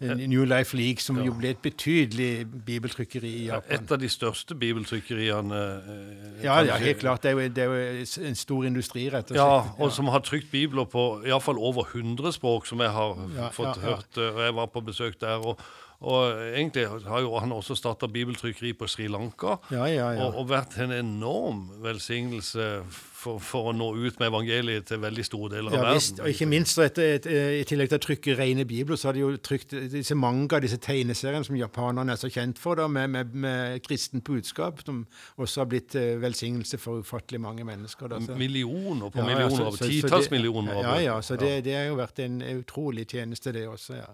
New 0.00 0.44
Life 0.44 0.76
League, 0.76 1.02
som 1.04 1.18
ja. 1.20 1.26
jo 1.28 1.34
ble 1.36 1.50
et 1.52 1.58
betydelig 1.60 2.46
bibeltrykkeri 2.66 3.32
i 3.42 3.42
Japan. 3.50 3.74
Et 3.76 3.92
av 3.92 4.00
de 4.00 4.08
største 4.08 4.56
bibeltrykkeriene. 4.56 5.58
Eh, 5.60 6.44
ja, 6.44 6.56
ja, 6.64 6.78
helt 6.80 7.02
klart. 7.02 7.22
Det 7.22 7.30
er, 7.30 7.36
jo, 7.36 7.52
det 7.52 7.64
er, 7.64 7.74
jo, 7.74 8.06
en 8.30 8.38
stor 8.38 8.64
industri, 8.64 9.04
rett 9.12 9.28
og 9.28 9.36
slett. 9.36 9.42
Ja, 9.42 9.76
og 9.76 9.92
som 9.92 10.08
har 10.08 10.24
trykt 10.24 10.48
bibler 10.52 10.88
på 10.88 11.04
iallfall 11.28 11.60
over 11.60 11.84
100 11.92 12.32
språk, 12.38 12.66
som 12.70 12.80
jeg 12.80 12.94
har 12.96 13.20
ja, 13.36 13.52
fått 13.52 13.76
ja, 13.76 13.90
hørt. 13.90 14.10
Eh, 14.16 14.32
og 14.32 14.42
Jeg 14.46 14.56
var 14.62 14.72
på 14.72 14.84
besøk 14.88 15.20
der. 15.20 15.44
og 15.52 15.60
og 16.00 16.32
egentlig 16.56 16.86
har 16.88 17.20
jo 17.20 17.34
han 17.36 17.52
også 17.52 17.74
starta 17.76 18.08
bibeltrykkeri 18.08 18.72
på 18.72 18.86
Sri 18.88 19.06
Lanka. 19.12 19.58
Ja, 19.70 19.84
ja, 19.84 20.06
ja. 20.16 20.24
Og, 20.24 20.38
og, 20.40 20.46
vært 20.48 20.78
en 20.80 20.94
enorm 20.96 21.66
velsignelse 21.84 22.68
for, 22.88 23.36
for, 23.44 23.68
å 23.68 23.74
nå 23.76 23.90
ut 23.98 24.16
med 24.16 24.30
evangeliet 24.30 24.86
til 24.88 25.02
veldig 25.02 25.24
store 25.28 25.50
deler 25.58 25.74
av 25.74 25.84
verden. 25.84 25.98
Visst, 25.98 26.22
og 26.24 26.30
ikke 26.32 26.48
minst, 26.48 26.80
et, 26.80 27.00
et, 27.04 27.28
et, 27.28 27.58
i 27.60 27.66
tillegg 27.68 27.90
til 27.92 28.00
å 28.00 28.04
trykke 28.06 28.36
rene 28.38 28.64
bibler, 28.64 28.96
så 28.96 29.10
har 29.10 29.18
de 29.18 29.26
jo 29.26 29.34
trykt 29.44 29.74
disse 29.92 30.16
manga, 30.16 30.62
disse 30.64 30.80
tegneseriene 30.80 31.44
som 31.44 31.60
japanerne 31.60 32.16
er 32.16 32.22
så 32.22 32.32
kjent 32.32 32.62
for, 32.62 32.80
da, 32.80 32.88
med, 32.88 33.12
med, 33.12 33.36
med 33.44 33.84
kristent 33.84 34.24
budskap, 34.24 34.80
som 34.86 35.04
også 35.36 35.66
har 35.66 35.68
blitt 35.74 35.98
uh, 36.00 36.16
velsignelse 36.24 36.80
for 36.80 37.04
ufattelig 37.04 37.42
mange 37.44 37.68
mennesker. 37.68 38.08
Da, 38.14 38.22
millioner 38.40 39.12
på 39.12 39.20
millioner, 39.20 39.68
så, 39.68 39.76
så, 39.76 39.92
titalls 39.92 40.32
millioner. 40.32 40.80
Ja, 40.80 40.96
ja, 41.10 41.20
så 41.20 41.36
det, 41.36 41.58
det 41.68 41.76
har 41.76 41.90
jo 41.90 42.00
vært 42.00 42.24
en 42.24 42.40
utrolig 42.56 43.04
tjeneste, 43.12 43.52
det 43.52 43.68
også. 43.68 44.00
ja. 44.00 44.08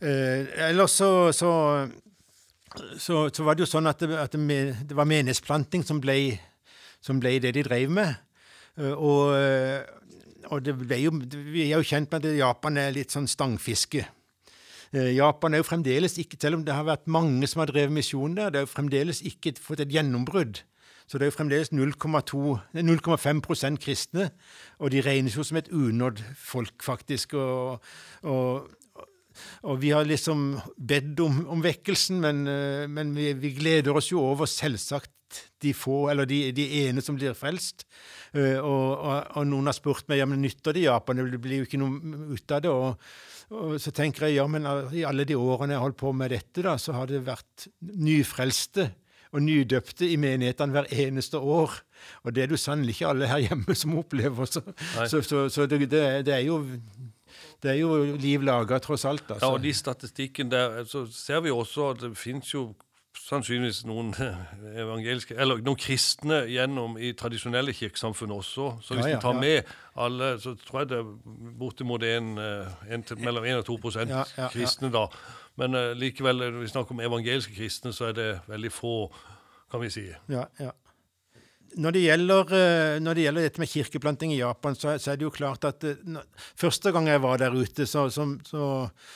Eh, 0.00 0.48
ellers 0.68 0.96
så, 0.96 1.10
så, 1.36 1.50
så, 2.96 3.26
så, 3.28 3.44
var 3.44 3.56
det 3.56 3.66
jo 3.66 3.70
sånn 3.70 3.90
at 3.90 4.00
det, 4.00 4.16
at 4.16 4.36
det 4.36 4.96
var 4.96 5.08
menighetsplanting 5.08 5.84
som 5.84 6.00
ble, 6.00 6.38
som 7.04 7.20
ble, 7.20 7.36
det 7.42 7.52
de 7.56 7.66
drev 7.66 7.92
med. 7.92 8.14
Eh, 8.78 8.94
og, 8.94 9.34
og 10.50 10.64
det 10.64 10.76
ble 10.80 11.02
jo, 11.04 11.12
vi 11.52 11.68
er 11.68 11.76
jo 11.76 11.86
kjent 11.86 12.12
med 12.12 12.24
at 12.24 12.40
Japan 12.40 12.80
er 12.80 12.96
litt 12.96 13.12
sånn 13.12 13.28
stangfiske. 13.30 14.06
Eh, 14.90 15.12
Japan 15.14 15.54
er 15.54 15.62
jo 15.62 15.68
fremdeles 15.68 16.18
ikke, 16.18 16.34
selv 16.40 16.58
om 16.58 16.64
det 16.66 16.74
har 16.74 16.88
vært 16.88 17.06
mange 17.06 17.46
som 17.46 17.60
har 17.62 17.70
drevet 17.70 17.94
misjon 17.94 18.34
der, 18.34 18.50
det 18.50 18.58
er 18.58 18.64
jo 18.66 18.72
fremdeles 18.72 19.22
ikke 19.26 19.52
fått 19.62 19.80
et 19.84 19.92
gjennombrudd. 19.94 20.54
Så 21.06 21.18
det 21.18 21.24
er 21.26 21.30
jo 21.32 21.38
fremdeles 21.38 21.72
0,5% 21.74 23.82
kristne, 23.82 24.30
og 24.78 24.86
de 24.94 25.00
regnes 25.02 25.34
jo 25.34 25.42
som 25.46 25.58
et 25.58 25.70
unådd 25.74 26.18
folk, 26.38 26.82
faktisk. 26.86 27.34
Og, 27.34 27.82
og, 28.22 28.70
og 29.66 29.80
vi 29.82 29.92
har 29.94 30.08
liksom 30.08 30.54
bedt 30.76 31.20
om, 31.24 31.42
om 31.52 31.64
vekkelsen, 31.64 32.20
men, 32.22 32.44
eh, 32.50 32.84
men 32.90 33.14
vi, 33.16 33.32
vi, 33.38 33.54
gleder 33.56 33.96
oss 33.96 34.10
jo 34.12 34.22
over 34.24 34.48
selvsagt 34.50 35.12
de 35.62 35.72
få, 35.76 36.08
eller 36.10 36.26
de, 36.26 36.48
de 36.56 36.66
ene 36.82 37.02
som 37.04 37.18
blir 37.18 37.36
frelst. 37.38 37.84
Uh, 38.34 38.58
og, 38.62 38.86
og, 38.94 39.12
og, 39.38 39.44
noen 39.46 39.70
har 39.70 39.74
spurt 39.76 40.06
meg 40.10 40.20
ja, 40.20 40.26
men 40.26 40.42
nytter 40.42 40.74
det 40.74 40.84
Japan, 40.84 41.18
det 41.22 41.38
blir 41.42 41.62
jo 41.62 41.68
ikke 41.68 41.78
noe 41.82 42.34
ut 42.34 42.54
av 42.56 42.64
det. 42.64 42.72
Og, 42.72 43.12
og, 43.50 43.76
så 43.82 43.92
tenker 43.94 44.26
jeg 44.26 44.40
ja, 44.40 44.46
men 44.50 44.66
i 44.94 45.04
alle 45.06 45.26
de 45.28 45.38
årene 45.38 45.74
jeg 45.74 45.80
har 45.80 45.86
holdt 45.86 46.00
på 46.02 46.12
med 46.16 46.34
dette, 46.34 46.64
da, 46.66 46.74
så 46.78 46.96
har 46.98 47.10
det 47.10 47.22
vært 47.26 47.68
nyfrelste 47.78 48.88
og 49.30 49.44
nydøpte 49.44 50.08
i 50.10 50.16
menighetene 50.18 50.74
hver 50.74 50.88
eneste 50.90 51.38
år. 51.38 51.76
Og 52.24 52.34
det 52.34 52.42
er 52.42 52.50
det 52.50 52.56
jo 52.56 52.64
sannelig 52.64 52.96
ikke 52.96 53.12
alle 53.12 53.28
her 53.30 53.44
hjemme 53.44 53.76
som 53.78 53.94
opplever. 54.00 54.48
Så, 54.50 54.62
så, 55.06 55.22
så, 55.22 55.44
så 55.52 55.66
det, 55.70 55.84
det, 55.90 56.34
er 56.34 56.42
jo 56.46 56.64
det 57.62 57.70
er 57.74 57.80
jo 57.82 58.16
liv 58.16 58.44
laga, 58.46 58.78
tross 58.80 59.04
alt. 59.04 59.26
Altså. 59.28 59.46
Ja, 59.46 59.52
og 59.52 59.62
de 59.62 59.72
statistikken 59.74 60.50
der, 60.50 60.84
så 60.88 61.06
ser 61.12 61.40
vi 61.44 61.50
også 61.50 61.90
at 61.94 62.00
det 62.06 62.16
fins 62.18 62.54
jo 62.54 62.70
sannsynligvis 63.20 63.82
noen 63.88 64.12
evangeliske, 64.84 65.34
eller 65.38 65.60
noen 65.64 65.78
kristne 65.80 66.44
gjennom 66.50 66.96
i 66.98 67.12
tradisjonelle 67.18 67.74
kirkesamfunn 67.76 68.32
også. 68.34 68.70
Så 68.82 68.96
hvis 68.96 69.06
Ja, 69.06 69.16
ja, 69.16 69.20
tar 69.22 69.36
ja. 69.36 69.40
med 69.40 69.74
alle, 69.96 70.32
så 70.40 70.54
tror 70.54 70.82
jeg 70.82 70.90
det 70.92 70.98
er 71.02 71.10
bortimot 71.60 72.06
en, 72.06 72.38
eh, 72.38 72.92
en 72.94 73.02
til, 73.06 73.20
mellom 73.20 73.44
1 73.44 73.62
og 73.62 73.64
2 73.68 73.76
prosent 73.82 74.10
Ja, 74.10 74.24
ja, 74.36 74.44
ja. 74.44 74.48
kristne 74.54 74.92
da. 74.94 75.06
Men 75.60 75.74
uh, 75.74 75.90
likevel, 75.98 76.38
når 76.40 76.60
vi 76.62 76.68
snakker 76.70 76.94
om 76.94 77.00
evangeliske 77.04 77.52
kristne, 77.54 77.92
så 77.92 78.08
er 78.08 78.12
det 78.16 78.28
veldig 78.48 78.70
få, 78.72 79.10
kan 79.70 79.82
vi 79.82 79.90
si. 79.92 80.06
Ja, 80.30 80.46
ja. 80.60 80.70
Når 81.78 81.94
det, 81.94 82.02
gjelder, 82.02 82.52
eh, 82.56 82.96
når 82.98 83.14
det 83.14 83.24
gjelder 83.24 83.46
dette 83.46 83.62
med 83.62 83.70
kirkeplanting 83.70 84.32
i 84.34 84.40
Japan, 84.40 84.74
så, 84.74 84.96
så 84.98 85.12
er 85.12 85.20
det 85.20 85.26
jo 85.28 85.34
klart 85.34 85.66
at 85.68 85.84
eh, 85.86 86.20
første 86.58 86.90
gang 86.94 87.06
jeg 87.06 87.22
var 87.22 87.38
der 87.38 87.54
ute, 87.54 87.86
så, 87.86 88.08
så, 88.10 88.26
så, 88.46 88.64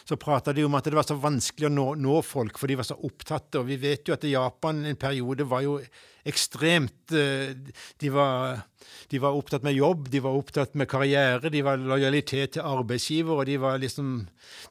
så 0.06 0.18
prata 0.20 0.54
de 0.54 0.66
om 0.66 0.78
at 0.78 0.87
det 0.87 0.94
var 0.94 1.08
så 1.08 1.18
vanskelig 1.18 1.66
å 1.66 1.75
nå, 1.75 1.87
nå 1.99 2.20
folk, 2.23 2.61
for 2.61 2.70
de 2.70 2.78
var 2.78 2.87
så 2.87 2.99
opptatte. 3.08 3.58
Og 3.58 3.66
vi 3.73 3.80
vet 3.82 4.06
jo 4.06 4.14
at 4.14 4.26
Japan 4.28 4.84
en 4.87 5.00
periode 5.00 5.46
var 5.50 5.64
jo 5.66 5.80
ekstremt 6.25 7.12
eh, 7.12 7.56
De 8.00 8.12
var, 8.12 8.62
de 9.11 9.20
var 9.20 9.37
opptatt 9.37 9.64
med 9.66 9.76
jobb, 9.76 10.08
de 10.12 10.23
var 10.25 10.38
opptatt 10.38 10.78
med 10.78 10.88
karriere, 10.88 11.50
de 11.52 11.64
var 11.64 11.80
lojalitet 11.80 12.56
til 12.56 12.64
arbeidsgiver, 12.64 13.42
og 13.42 13.50
de 13.50 13.58
var 13.61 13.82
liksom 13.82 14.14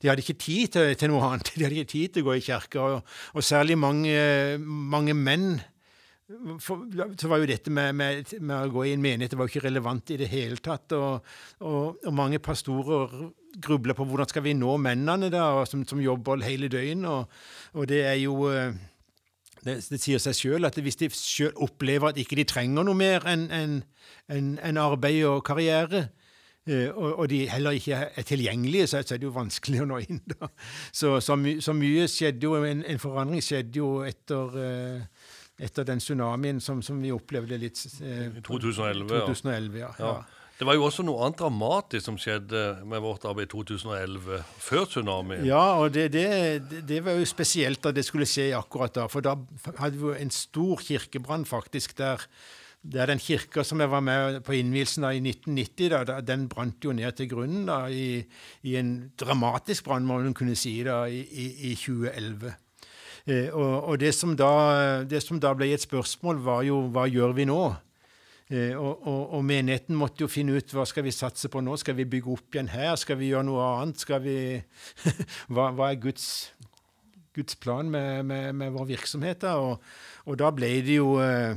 De 0.02 0.10
hadde 0.10 0.24
ikke 0.24 0.40
tid 0.40 0.74
til, 0.78 0.96
til 0.98 1.14
noe 1.14 1.28
annet. 1.28 1.54
De 1.58 1.66
hadde 1.66 1.84
ikke 1.84 1.94
tid 1.94 2.16
til 2.16 2.26
å 2.26 2.32
gå 2.32 2.40
i 2.40 2.48
kirka. 2.48 2.88
Og, 2.88 3.14
og 3.34 3.46
særlig 3.46 3.78
mange, 3.80 4.16
mange 4.64 5.16
menn 5.18 5.62
for, 6.64 6.86
så 7.20 7.28
var 7.28 7.42
jo 7.42 7.50
dette 7.50 7.72
med, 7.74 7.96
med, 8.00 8.34
med 8.40 8.56
å 8.56 8.72
gå 8.72 8.86
i 8.88 8.94
en 8.96 9.04
menighet 9.04 9.34
det 9.34 9.40
var 9.40 9.50
jo 9.50 9.54
ikke 9.54 9.68
relevant 9.68 10.14
i 10.14 10.20
det 10.22 10.30
hele 10.32 10.58
tatt. 10.64 10.96
Og, 10.96 11.36
og, 11.66 12.00
og 12.00 12.16
mange 12.16 12.40
pastorer 12.44 13.12
grubler 13.64 13.98
på 13.98 14.08
hvordan 14.08 14.30
skal 14.32 14.46
vi 14.46 14.56
nå 14.58 14.78
mennene 14.82 15.30
da, 15.34 15.66
som, 15.70 15.84
som 15.88 16.02
jobber 16.02 16.44
hele 16.46 16.72
døgnet. 16.72 17.10
Og, 17.12 17.78
og 17.78 17.92
det 17.92 18.02
er 18.08 18.18
jo 18.24 18.48
eh, 18.50 18.74
det, 19.64 19.78
det 19.90 20.02
sier 20.02 20.22
seg 20.22 20.38
sjøl 20.38 20.68
at 20.68 20.80
hvis 20.80 21.00
de 21.00 21.10
sjøl 21.14 21.54
opplever 21.64 22.12
at 22.12 22.20
ikke 22.22 22.40
de 22.40 22.48
trenger 22.50 22.86
noe 22.86 22.98
mer 22.98 23.26
enn 23.30 23.48
en, 23.54 23.78
en, 24.32 24.52
en 24.60 24.82
arbeid 24.82 25.22
og 25.30 25.44
karriere, 25.48 26.08
eh, 26.68 26.90
og, 26.92 27.28
de 27.32 27.44
heller 27.52 27.78
ikke 27.80 28.02
er 28.10 28.28
tilgjengelige, 28.28 28.90
så 28.92 29.04
er 29.04 29.22
det 29.22 29.28
jo 29.28 29.36
vanskelig 29.36 29.84
å 29.84 29.88
nå 29.92 30.02
inn. 30.08 30.24
da. 30.36 30.52
Så, 30.92 31.16
så, 31.24 31.38
my, 31.40 31.58
så 31.64 31.76
mye 31.78 32.10
skjedde 32.12 32.50
jo, 32.50 32.58
en, 32.64 32.84
en 32.88 33.02
forandring 33.02 33.44
skjedde 33.44 33.80
jo 33.80 33.94
etter, 34.08 34.60
eh, 34.64 35.32
etter 35.64 35.88
den 35.88 36.02
tsunamien 36.04 36.60
som, 36.62 36.82
som 36.86 37.00
vi 37.02 37.12
opplevde 37.16 37.58
litt 37.62 37.80
eh, 38.04 38.30
I 38.40 38.42
2011, 38.46 39.12
ja. 39.16 39.26
2011 39.28 39.78
ja. 39.84 39.92
Ja. 40.00 40.16
Det 40.54 40.68
var 40.70 40.76
jo 40.78 40.84
også 40.86 41.04
noe 41.04 41.24
annet 41.26 41.40
dramatisk 41.42 42.06
som 42.06 42.18
skjedde 42.22 42.60
med 42.88 43.02
vårt 43.02 43.24
arbeid 43.26 43.50
i 43.50 43.52
2011, 43.56 44.44
før 44.62 44.84
tsunamien. 44.92 45.42
Ja, 45.50 45.64
og 45.82 45.96
det, 45.96 46.06
det, 46.14 46.84
det- 46.88 47.00
var 47.04 47.18
jo 47.18 47.26
spesielt 47.28 47.84
at 47.90 47.96
det 47.98 48.04
skulle 48.06 48.28
skje 48.30 48.52
akkurat 48.56 48.94
da. 48.96 49.08
For 49.10 49.26
da 49.26 49.34
hadde 49.80 49.98
vi 49.98 50.06
jo 50.12 50.14
en 50.14 50.32
stor 50.32 50.84
kirkebrann 50.86 51.48
faktisk 51.50 51.98
der. 51.98 52.22
Der 52.84 53.08
den 53.08 53.20
kirka 53.24 53.64
som 53.64 53.80
jeg 53.80 53.90
var 53.90 54.02
med 54.04 54.42
på 54.44 54.54
innvielsen 54.60 55.06
av 55.08 55.16
i 55.16 55.22
1990, 55.24 55.90
da, 55.94 56.02
da, 56.04 56.18
den 56.22 56.50
brant 56.52 56.84
jo 56.84 56.92
ned 56.92 57.16
til 57.16 57.30
grunnen 57.32 57.66
da, 57.70 57.86
i, 57.88 58.20
i 58.68 58.74
en 58.76 58.90
dramatisk 59.20 59.86
brann, 59.88 60.04
må 60.06 60.18
man 60.20 60.36
kunne 60.36 60.56
si, 60.60 60.74
da, 60.84 61.06
i, 61.08 61.22
i, 61.24 61.46
i 61.72 61.76
2011. 61.80 62.52
Eh, 63.24 63.50
og 63.56 63.90
og 63.94 64.00
det, 64.00 64.12
som 64.16 64.36
da, 64.36 65.04
det 65.08 65.24
som 65.24 65.40
da 65.40 65.54
ble 65.56 65.72
et 65.74 65.84
spørsmål, 65.84 66.42
var 66.44 66.64
jo 66.68 66.82
hva 66.92 67.08
gjør 67.08 67.36
vi 67.38 67.48
nå? 67.48 67.62
Eh, 68.52 68.76
og, 68.76 69.08
og, 69.08 69.22
og 69.38 69.46
menigheten 69.48 69.96
måtte 69.96 70.26
jo 70.26 70.32
finne 70.32 70.58
ut 70.60 70.74
hva 70.76 70.84
skal 70.86 71.06
vi 71.08 71.16
satse 71.16 71.50
på 71.50 71.62
nå. 71.64 71.78
Skal 71.80 71.96
vi 71.98 72.10
bygge 72.10 72.36
opp 72.36 72.56
igjen 72.56 72.72
her? 72.74 72.96
Skal 73.00 73.18
vi 73.22 73.32
gjøre 73.32 73.48
noe 73.48 73.70
annet? 73.80 74.04
Vi 74.26 74.38
hva, 75.54 75.72
hva 75.72 75.90
er 75.90 76.02
Guds, 76.04 76.28
Guds 77.34 77.56
plan 77.56 77.90
med, 77.90 78.26
med, 78.28 78.52
med 78.60 78.76
vår 78.76 78.92
virksomhet? 78.92 79.42
da? 79.46 79.56
Og, 79.64 79.80
og 80.28 80.38
da 80.42 80.52
ble 80.54 80.76
det 80.84 81.00
jo 81.00 81.16
eh, 81.24 81.56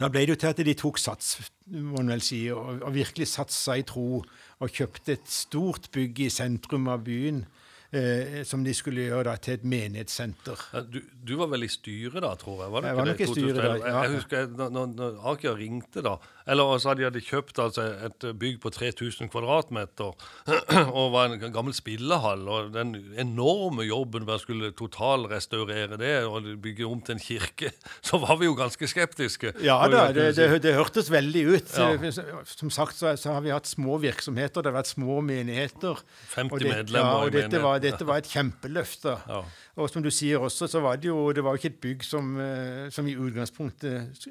da 0.00 0.08
ble 0.08 0.24
det 0.24 0.32
jo 0.32 0.40
til 0.40 0.54
at 0.54 0.64
de 0.64 0.74
tok 0.78 0.98
sats, 0.98 1.36
må 1.68 2.00
man 2.00 2.14
vel 2.14 2.24
si, 2.24 2.40
og, 2.50 2.80
og 2.80 2.94
virkelig 2.94 3.28
satsa 3.28 3.76
i 3.78 3.84
tro. 3.86 4.22
Og 4.58 4.74
kjøpte 4.74 5.14
et 5.14 5.30
stort 5.30 5.90
bygg 5.94 6.24
i 6.24 6.32
sentrum 6.32 6.88
av 6.90 7.04
byen 7.06 7.44
eh, 7.92 8.42
som 8.44 8.64
de 8.64 8.74
skulle 8.76 9.06
gjøre 9.08 9.24
da, 9.30 9.36
til 9.42 9.58
et 9.58 9.64
menighetssenter. 9.64 10.64
Du, 10.92 11.00
du 11.24 11.34
var 11.40 11.50
vel 11.54 11.64
i 11.64 11.70
styret 11.72 12.20
da, 12.24 12.34
tror 12.40 12.64
jeg? 12.64 12.72
var 12.74 12.84
du 12.84 12.88
Jeg 12.88 12.94
ikke 12.94 13.00
var 13.00 13.08
det, 13.08 13.14
nok 13.14 13.20
i 13.20 13.30
styret 13.32 13.56
da, 13.56 13.62
ja. 13.68 13.76
Jeg, 13.78 13.94
jeg 14.04 14.14
husker 14.18 14.72
når 14.76 15.22
Aker 15.32 15.56
ringte 15.58 16.04
da, 16.04 16.16
eller 16.48 16.78
så 16.80 16.92
hadde 16.92 17.10
de 17.12 17.22
kjøpt 17.24 17.60
altså, 17.62 17.84
et 18.08 18.24
bygg 18.40 18.58
på 18.62 18.72
3000 18.72 19.28
kvadratmeter, 19.32 20.14
og 20.98 21.12
var 21.14 21.34
en 21.34 21.52
gammel 21.54 21.76
spillehall, 21.76 22.46
og 22.48 22.72
den 22.74 22.94
enorme 23.20 23.84
jobben 23.88 24.24
med 24.24 24.38
å 24.38 24.40
skulle 24.42 24.72
totalrestaurere 24.78 25.98
det, 26.00 26.14
og 26.28 26.48
bygge 26.64 26.88
om 26.88 27.02
til 27.04 27.18
en 27.18 27.22
kirke, 27.22 27.72
så 28.08 28.20
var 28.22 28.40
vi 28.40 28.48
jo 28.48 28.56
ganske 28.58 28.88
skeptiske. 28.90 29.54
Ja 29.64 29.80
da, 29.92 30.06
det, 30.14 30.30
det, 30.38 30.48
det 30.64 30.74
hørtes 30.78 31.10
veldig 31.12 31.44
ut. 31.52 31.76
Ja. 31.78 32.42
Som 32.48 32.72
sagt 32.74 32.96
så, 32.98 33.12
så 33.20 33.36
har 33.36 33.44
vi 33.44 33.52
hatt 33.54 33.68
små 33.68 33.98
virksomheter, 34.02 34.64
det 34.64 34.72
har 34.72 34.80
vært 34.80 34.92
små 34.94 35.20
menigheter. 35.24 36.00
50 36.34 36.52
og 36.52 36.64
det- 36.64 36.74
medlemmer 36.74 37.08
ja, 37.08 37.22
i 37.22 37.28
og 37.28 37.36
dette 37.38 37.62
var, 37.62 37.80
dette 37.88 38.08
var 38.08 38.22
et 38.22 38.32
kjempeløft. 38.32 39.04
da. 39.04 39.18
Ja. 39.28 39.42
Og 39.78 39.86
som 39.92 40.02
du 40.02 40.10
sier 40.10 40.42
også, 40.42 40.66
så 40.66 40.80
var 40.82 40.98
det 40.98 41.06
jo 41.10 41.28
det 41.34 41.44
var 41.46 41.54
ikke 41.58 41.70
et 41.70 41.80
bygg 41.82 42.02
som, 42.06 42.32
eh, 42.42 42.88
som 42.94 43.06
i 43.06 43.14
utgangspunktet 43.14 44.26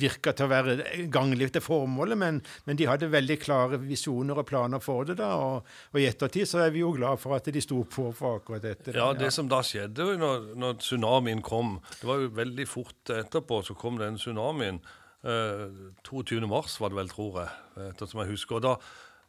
virka 0.00 0.32
til 0.32 0.46
å 0.46 0.52
være 0.52 0.76
gagnlig 1.12 1.47
til 1.54 1.64
formålet, 1.64 2.18
men, 2.18 2.40
men 2.68 2.78
de 2.78 2.86
hadde 2.88 3.10
veldig 3.12 3.38
klare 3.42 3.80
visjoner 3.82 4.40
og 4.42 4.46
planer 4.48 4.82
for 4.84 5.08
det. 5.08 5.18
da, 5.20 5.32
Og, 5.36 5.66
og 5.92 6.00
i 6.00 6.06
ettertid 6.08 6.48
så 6.50 6.62
er 6.66 6.74
vi 6.74 6.84
jo 6.84 6.92
glad 6.96 7.20
for 7.22 7.36
at 7.36 7.50
de 7.54 7.62
sto 7.64 7.82
på 7.88 8.10
for 8.16 8.40
akkurat 8.40 8.64
dette. 8.64 8.94
Ja, 8.96 9.10
det 9.16 9.32
som 9.34 9.50
da 9.50 9.62
skjedde 9.66 10.06
når, 10.20 10.52
når 10.58 10.78
tsunamien 10.82 11.42
kom 11.44 11.78
Det 12.00 12.06
var 12.08 12.22
jo 12.22 12.32
veldig 12.36 12.68
fort 12.68 13.12
etterpå 13.12 13.62
så 13.66 13.76
kom 13.78 13.98
den 14.00 14.18
tsunamien. 14.20 14.80
Eh, 15.24 15.66
22. 16.06 16.46
mars 16.46 16.78
var 16.80 16.92
det 16.92 17.00
vel, 17.00 17.10
tror 17.10 17.40
jeg, 17.42 17.50
ettersom 17.90 18.22
jeg 18.22 18.32
husker. 18.36 18.60
Og 18.60 18.66
da 18.68 18.76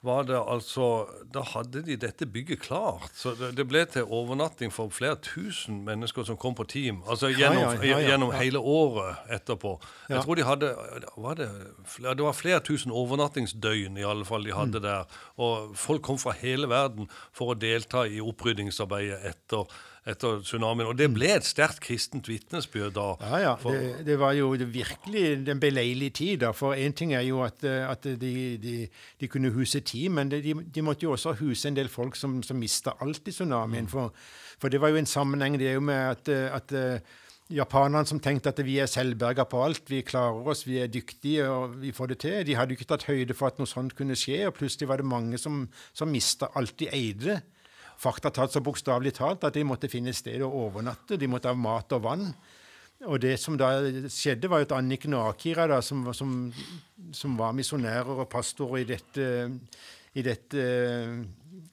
var 0.02 0.24
det 0.24 0.38
altså 0.40 0.86
Da 1.34 1.42
hadde 1.44 1.82
de 1.84 1.96
dette 2.00 2.26
bygget 2.26 2.62
klart. 2.64 3.10
Så 3.14 3.34
det, 3.36 3.50
det 3.58 3.66
ble 3.68 3.82
til 3.86 4.04
overnatting 4.08 4.72
for 4.72 4.88
flere 4.96 5.18
tusen 5.22 5.82
mennesker 5.86 6.24
som 6.24 6.38
kom 6.40 6.56
på 6.56 6.64
team. 6.72 7.02
Altså 7.10 7.28
gjennom, 7.34 7.74
ja, 7.76 7.84
ja, 7.84 7.98
ja, 8.00 8.08
gjennom 8.14 8.32
hele 8.32 8.60
året 8.60 9.18
etterpå. 9.30 9.74
Jeg 10.10 10.24
tror 10.24 10.40
de 10.40 10.46
hadde 10.48 10.72
var 11.18 11.36
det, 11.36 11.50
det 12.00 12.24
var 12.24 12.34
flere 12.38 12.60
tusen 12.64 12.92
overnattingsdøgn 12.96 13.98
i 14.00 14.08
alle 14.08 14.26
fall 14.26 14.44
de 14.48 14.54
Mm. 14.56 14.58
hadde 14.60 14.80
der. 14.88 15.04
Og 15.38 15.76
folk 15.78 16.02
kom 16.02 16.18
fra 16.18 16.32
hele 16.32 16.70
verden 16.72 17.10
for 17.36 17.54
å 17.54 17.60
delta 17.60 18.06
i 18.08 18.20
opprydningsarbeidet 18.24 19.20
etter, 19.34 19.68
etter 20.08 20.40
tsunamien. 20.42 20.88
Og 20.88 20.98
det 20.98 21.10
ble 21.14 21.28
et 21.36 21.44
sterkt 21.48 21.80
kristent 21.84 22.28
vitnesbyrd 22.30 22.94
da. 22.96 23.08
Ja, 23.22 23.38
ja. 23.44 23.56
For- 23.60 23.72
Det, 23.76 24.06
det 24.06 24.20
var 24.20 24.34
jo 24.34 24.52
virkelig 24.52 25.46
den 25.46 25.60
beleilige 25.60 26.10
tid. 26.10 26.38
da, 26.40 26.52
For 26.52 26.74
én 26.76 26.94
ting 26.94 27.14
er 27.14 27.22
jo 27.22 27.42
at, 27.44 27.64
eh, 27.64 27.90
at 27.90 28.04
de, 28.04 28.58
de, 28.58 28.88
de 29.20 29.28
kunne 29.28 29.52
huse 29.52 29.80
ti, 29.82 30.08
men 30.08 30.30
de, 30.30 30.42
de 30.54 30.82
måtte 30.82 31.04
jo 31.04 31.12
også 31.12 31.34
huse 31.40 31.68
en 31.68 31.76
del 31.76 31.90
folk 31.90 32.16
som, 32.16 32.42
som 32.44 32.58
mista 32.58 32.92
alt 33.02 33.28
i 33.28 33.32
tsunamien. 33.32 33.88
For, 33.88 34.14
for 34.60 34.70
det 34.70 34.82
var 34.82 34.90
jo 34.90 34.96
en 34.96 35.06
sammenheng 35.06 35.58
det 35.60 35.68
er 35.68 35.74
jo 35.74 35.82
med 35.82 35.96
at, 36.16 36.28
eh, 36.30 36.56
at 36.56 36.72
eh, 36.72 37.00
japanerne 37.50 38.06
som 38.06 38.20
tenkte 38.22 38.50
at 38.54 38.60
vi 38.66 38.78
er 38.78 38.86
selvberga 38.86 39.44
på 39.50 39.64
alt, 39.66 39.90
vi 39.90 40.02
klarer 40.06 40.46
oss, 40.48 40.68
vi 40.68 40.78
er 40.84 40.88
dyktige 40.88 41.48
og 41.50 41.80
vi 41.82 41.92
får 41.92 42.08
det 42.14 42.20
til. 42.20 42.44
De 42.46 42.56
hadde 42.56 42.76
jo 42.76 42.78
ikke 42.78 42.90
tatt 42.92 43.08
høyde 43.10 43.34
for 43.34 43.48
at 43.50 43.58
noe 43.58 43.66
sånt 43.68 43.96
kunne 43.98 44.14
skje, 44.16 44.44
og 44.48 44.54
plutselig 44.54 44.88
var 44.88 44.98
det 45.02 45.06
mange 45.10 45.38
som, 45.42 45.64
som 45.94 46.12
mista 46.14 46.52
alt 46.56 46.76
de 46.80 46.90
eide. 46.94 47.40
Fakta 48.00 48.32
tatt 48.32 48.54
så 48.54 48.62
bokstavelig 48.64 49.12
talt 49.18 49.44
at 49.44 49.58
de 49.58 49.66
måtte 49.68 49.90
finne 49.92 50.14
et 50.14 50.20
sted 50.20 50.40
å 50.46 50.52
overnatte, 50.62 51.18
de 51.20 51.28
måtte 51.28 51.52
ha 51.52 51.58
mat 51.58 51.92
og 51.98 52.06
vann. 52.06 52.30
Og 53.08 53.20
det 53.24 53.38
som 53.40 53.56
da 53.60 53.72
skjedde, 54.12 54.50
var 54.52 54.60
jo 54.60 54.68
at 54.68 54.76
Anniken 54.76 55.16
og 55.16 55.30
Akira, 55.30 55.68
da, 55.72 55.80
som, 55.84 56.04
som, 56.16 56.34
som 57.16 57.38
var 57.40 57.56
misjonærer 57.56 58.24
og 58.26 58.30
pastorer 58.32 58.82
i 58.82 58.88
dette, 58.90 59.28
i 60.20 60.24
dette 60.26 60.64
eh, 60.64 61.14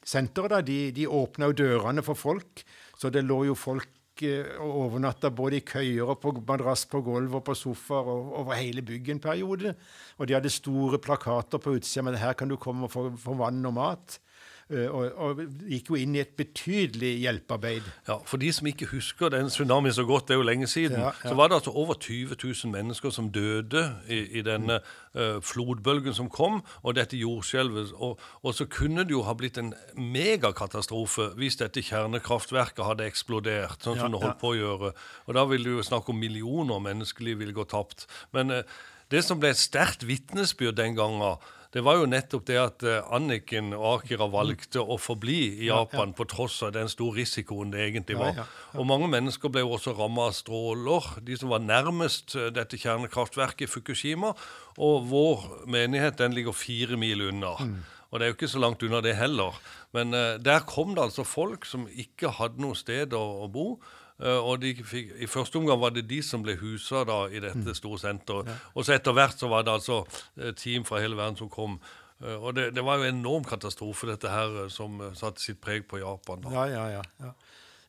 senteret, 0.07 0.53
da, 0.55 0.61
de, 0.63 0.79
de 0.95 1.09
åpna 1.11 1.51
jo 1.51 1.59
dørene 1.63 2.05
for 2.07 2.19
folk. 2.19 2.63
Så 2.99 3.11
det 3.11 3.25
lå 3.27 3.41
jo 3.49 3.57
folk 3.59 4.23
eh, 4.23 4.53
og 4.63 4.85
overnatta 4.85 5.33
både 5.35 5.59
i 5.59 5.65
køyer 5.67 6.15
og 6.15 6.21
på 6.23 6.35
madrass 6.39 6.87
på 6.91 7.03
gulv 7.07 7.41
og 7.41 7.43
på 7.49 7.59
sofaer 7.59 8.13
og 8.13 8.37
over 8.45 8.59
hele 8.59 8.87
bygget 8.87 9.17
en 9.17 9.25
periode. 9.27 9.75
Og 10.19 10.31
de 10.31 10.39
hadde 10.39 10.55
store 10.55 11.03
plakater 11.03 11.63
på 11.63 11.75
utsida 11.75 12.07
med 12.07 12.19
'her 12.23 12.39
kan 12.39 12.49
du 12.49 12.57
komme 12.57 12.87
og 12.87 12.95
få, 12.95 13.11
få 13.19 13.35
vann 13.35 13.67
og 13.67 13.75
mat'. 13.75 14.21
Eh, 14.69 14.89
Og, 14.91 15.13
og 15.15 15.41
gikk 15.71 15.91
jo 15.93 15.95
inn 16.01 16.17
i 16.17 16.21
et 16.25 16.33
betydelig 16.35 17.13
hjelpearbeid. 17.23 17.85
Ja, 18.09 18.17
For 18.27 18.37
de 18.43 18.49
som 18.53 18.67
ikke 18.67 18.89
husker 18.91 19.31
den 19.31 19.47
tsunamien 19.47 19.95
så 19.95 20.03
godt, 20.09 20.27
det 20.27 20.35
er 20.35 20.41
jo 20.41 20.47
lenge 20.49 20.67
siden, 20.67 20.99
Ja, 20.99 21.13
ja. 21.13 21.29
så 21.29 21.35
var 21.39 21.49
det 21.49 21.55
altså 21.61 21.71
over 21.71 21.95
20 21.95 22.35
000 22.43 22.73
mennesker 22.73 23.11
som 23.15 23.29
døde 23.31 23.85
i, 24.11 24.19
i 24.41 24.43
denne 24.43 24.81
uh, 25.15 25.39
flodbølgen 25.39 26.15
som 26.19 26.27
kom, 26.29 26.65
og 26.83 26.97
dette 26.99 27.17
jordskjelvet. 27.17 27.93
Og, 27.95 28.19
og 28.43 28.55
så 28.59 28.67
kunne 28.67 29.05
det 29.07 29.15
jo 29.15 29.23
ha 29.23 29.37
blitt 29.39 29.59
en 29.63 29.71
megakatastrofe 29.95 31.29
hvis 31.39 31.59
dette 31.63 31.83
kjernekraftverket 31.87 32.85
hadde 32.87 33.07
eksplodert, 33.07 33.83
sånn 33.87 34.01
som 34.01 34.11
Ja, 34.11 34.17
det 34.17 34.23
holdt 34.25 34.43
på 34.43 34.51
å 34.55 34.59
gjøre. 34.59 34.93
Og 35.27 35.39
da 35.39 35.45
ville 35.47 35.71
det 35.71 35.77
jo 35.79 35.87
snakke 35.87 36.11
om 36.11 36.19
millioner 36.21 36.83
menneskeliv 36.83 37.39
ville 37.43 37.55
gå 37.57 37.65
tapt. 37.71 38.09
Men 38.35 38.51
uh, 38.51 38.63
det 39.15 39.23
som 39.23 39.39
ble 39.39 39.53
et 39.55 39.61
sterkt 39.63 40.03
vitnesbyrd 40.09 40.75
den 40.81 40.99
gangen, 40.99 41.39
det 41.77 41.83
var 41.85 41.99
jo 42.01 42.07
nettopp 42.09 42.45
det 42.49 42.57
at 42.57 42.85
eh, 42.89 43.09
Anniken 43.13 43.75
og 43.77 43.99
Akira 43.99 44.25
valgte 44.33 44.81
å 44.81 44.97
forbli 44.97 45.41
i 45.61 45.67
Japan 45.69 46.15
på 46.17 46.25
tross 46.31 46.63
av 46.65 46.71
den 46.73 46.89
store 46.89 47.19
risikoen 47.19 47.75
det 47.75 47.83
egentlig 47.85 48.17
var. 48.17 48.39
Og 48.81 48.89
mange 48.89 49.11
mennesker 49.13 49.53
ble 49.53 49.61
jo 49.61 49.75
også 49.77 49.93
ramma 49.99 50.31
av 50.31 50.39
stråler, 50.39 51.11
de 51.27 51.37
som 51.37 51.53
var 51.53 51.61
nærmest 51.61 52.33
eh, 52.33 52.49
dette 52.57 52.81
kjernekraftverket 52.81 53.67
i 53.67 53.69
Fukushima. 53.69 54.33
Og 54.81 55.05
vår 55.11 55.45
menighet 55.69 56.17
den 56.23 56.33
ligger 56.39 56.57
fire 56.57 56.97
mil 57.01 57.27
unna. 57.29 57.53
Mm. 57.61 57.77
Og 58.09 58.17
det 58.17 58.25
er 58.25 58.33
jo 58.33 58.39
ikke 58.39 58.53
så 58.55 58.65
langt 58.65 58.87
unna 58.87 59.03
det 59.05 59.19
heller. 59.19 59.61
Men 59.93 60.17
uh, 60.17 60.39
der 60.41 60.65
kom 60.65 60.95
det 60.97 61.03
altså 61.05 61.27
folk 61.29 61.67
som 61.69 61.85
ikke 61.91 62.31
hadde 62.39 62.63
noe 62.63 62.79
sted 62.79 63.13
å, 63.17 63.25
å 63.45 63.49
bo. 63.53 63.67
Eh, 64.21 64.39
og 64.39 64.63
fikk, 64.85 65.13
I 65.23 65.27
første 65.27 65.57
omgang 65.61 65.81
var 65.81 65.91
det 65.97 66.07
de 66.09 66.23
som 66.23 66.43
ble 66.43 66.57
husa 66.61 67.05
da 67.05 67.27
i 67.29 67.41
dette 67.41 67.65
Mm. 67.67 67.75
store 67.75 67.99
senteret. 67.99 68.49
Og 68.75 68.85
så 68.85 68.95
etter 68.97 69.13
hvert 69.13 69.39
så 69.39 69.49
var 69.49 69.63
det 69.67 69.73
altså 69.77 70.05
eh, 70.41 70.53
team 70.53 70.85
fra 70.85 71.01
hele 71.01 71.17
verden 71.17 71.37
som 71.37 71.49
kom. 71.49 71.79
Eh, 72.25 72.35
og 72.37 72.55
det, 72.57 72.71
det 72.75 72.85
var 72.85 72.97
jo 72.99 73.05
en 73.11 73.19
enorm 73.21 73.45
katastrofe, 73.45 74.07
dette 74.09 74.29
her, 74.33 74.69
som 74.69 74.99
satte 75.15 75.41
sitt 75.41 75.61
preg 75.61 75.85
på 75.89 75.99
Japan. 76.01 76.41
da. 76.43 76.51
Ja, 76.51 76.67
ja, 76.67 76.89
ja. 76.99 77.03
ja. 77.21 77.33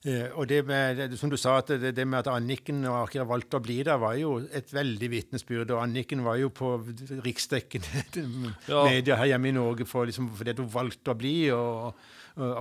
Eh, 0.08 0.28
og 0.38 0.46
det 0.48 0.62
med, 0.68 1.00
som 1.18 1.30
du 1.30 1.36
sa, 1.42 1.58
at 1.58 1.68
det, 1.82 1.90
det 1.98 2.06
med 2.08 2.20
at 2.22 2.28
Anniken 2.32 2.84
og 2.86 3.08
Akira 3.08 3.26
valgte 3.28 3.58
å 3.58 3.64
bli 3.66 3.80
der, 3.84 3.98
var 4.00 4.14
jo 4.16 4.38
et 4.56 4.70
veldig 4.72 5.10
vitnesbyrd. 5.12 5.72
Og 5.74 5.82
Anniken 5.84 6.22
var 6.24 6.38
jo 6.40 6.52
på 6.54 6.76
riksdekkende 7.26 8.04
Ja. 8.72 8.84
medier 8.86 9.18
her 9.20 9.32
hjemme 9.34 9.50
i 9.50 9.56
Norge 9.58 9.88
for, 9.90 10.06
liksom, 10.08 10.30
fordi 10.38 10.54
hun 10.62 10.70
valgte 10.72 11.12
å 11.12 11.18
bli. 11.18 11.36
Og, 11.56 11.98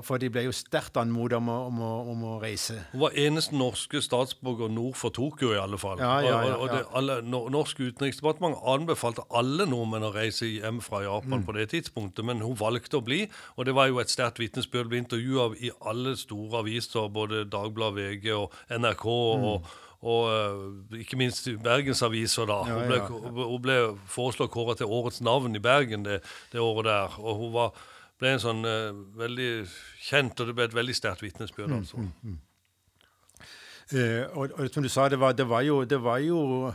for 0.07 0.21
de 0.23 0.31
ble 0.33 0.47
jo 0.47 0.55
sterkt 0.57 0.97
anmodet 1.01 1.37
om, 1.39 1.49
om, 1.53 1.81
om 2.13 2.25
å 2.33 2.35
reise. 2.43 2.79
Hun 2.93 3.03
var 3.05 3.17
eneste 3.21 3.57
norske 3.57 4.01
statsborger 4.05 4.73
nord 4.73 4.97
for 4.99 5.15
Tokyo, 5.15 5.53
i 5.55 5.61
alle 5.61 5.79
fall. 5.81 6.01
Ja, 6.01 6.19
ja, 6.25 6.37
ja, 6.49 6.57
og 6.57 6.67
og 6.67 6.73
det, 6.73 6.83
alle, 6.99 7.19
Norsk 7.27 7.81
utenriksdepartement 7.85 8.59
anbefalte 8.67 9.25
alle 9.31 9.67
nordmenn 9.69 10.09
å 10.09 10.13
reise 10.15 10.49
hjem 10.49 10.81
fra 10.85 11.03
Japan 11.05 11.45
på 11.47 11.55
det 11.57 11.71
tidspunktet, 11.75 12.25
men 12.27 12.43
hun 12.45 12.57
valgte 12.59 13.01
å 13.01 13.05
bli, 13.05 13.25
og 13.57 13.69
det 13.69 13.77
var 13.77 13.91
jo 13.91 14.01
et 14.03 14.13
sterkt 14.13 14.41
vitnesbyrd. 14.43 14.91
Ble 14.91 15.03
intervjua 15.05 15.51
i 15.61 15.73
alle 15.87 16.17
store 16.19 16.65
aviser, 16.65 17.11
både 17.13 17.45
Dagbladet, 17.51 18.17
VG 18.17 18.33
og 18.37 18.55
NRK. 18.71 19.05
og 19.53 19.75
og 20.07 20.29
eh, 20.31 21.01
ikke 21.03 21.17
minst 21.19 21.47
i 21.49 21.57
Bergensaviser, 21.59 22.47
da. 22.47 22.61
Ja, 22.69 22.77
Hun 22.77 22.91
ble, 22.91 23.45
hun 23.49 23.63
ble 23.65 23.77
foreslått 24.13 24.53
kåret 24.55 24.79
til 24.83 24.93
årets 24.93 25.23
navn 25.25 25.57
i 25.57 25.63
Bergen 25.63 26.05
det, 26.07 26.21
det 26.53 26.61
året 26.63 26.87
der. 26.91 27.17
Og 27.23 27.41
hun 27.41 27.55
var, 27.57 27.81
ble 28.21 28.33
en 28.33 28.43
sånn 28.43 28.65
uh, 28.65 28.97
veldig 29.19 29.51
kjent, 30.09 30.41
og 30.41 30.49
det 30.51 30.57
ble 30.57 30.69
et 30.69 30.77
veldig 30.77 30.97
sterkt 30.97 31.25
vitnesbyrd. 31.25 31.75
altså. 31.81 32.01
Eh, 33.95 34.25
og, 34.35 34.51
og 34.57 34.67
som 34.75 34.83
du 34.83 34.91
sa, 34.91 35.07
det 35.09 35.21
var, 35.23 35.37
det 35.39 35.45
var 35.47 35.63
jo 35.63 35.85
Det 35.87 36.01
var 36.03 36.19
jo 36.19 36.73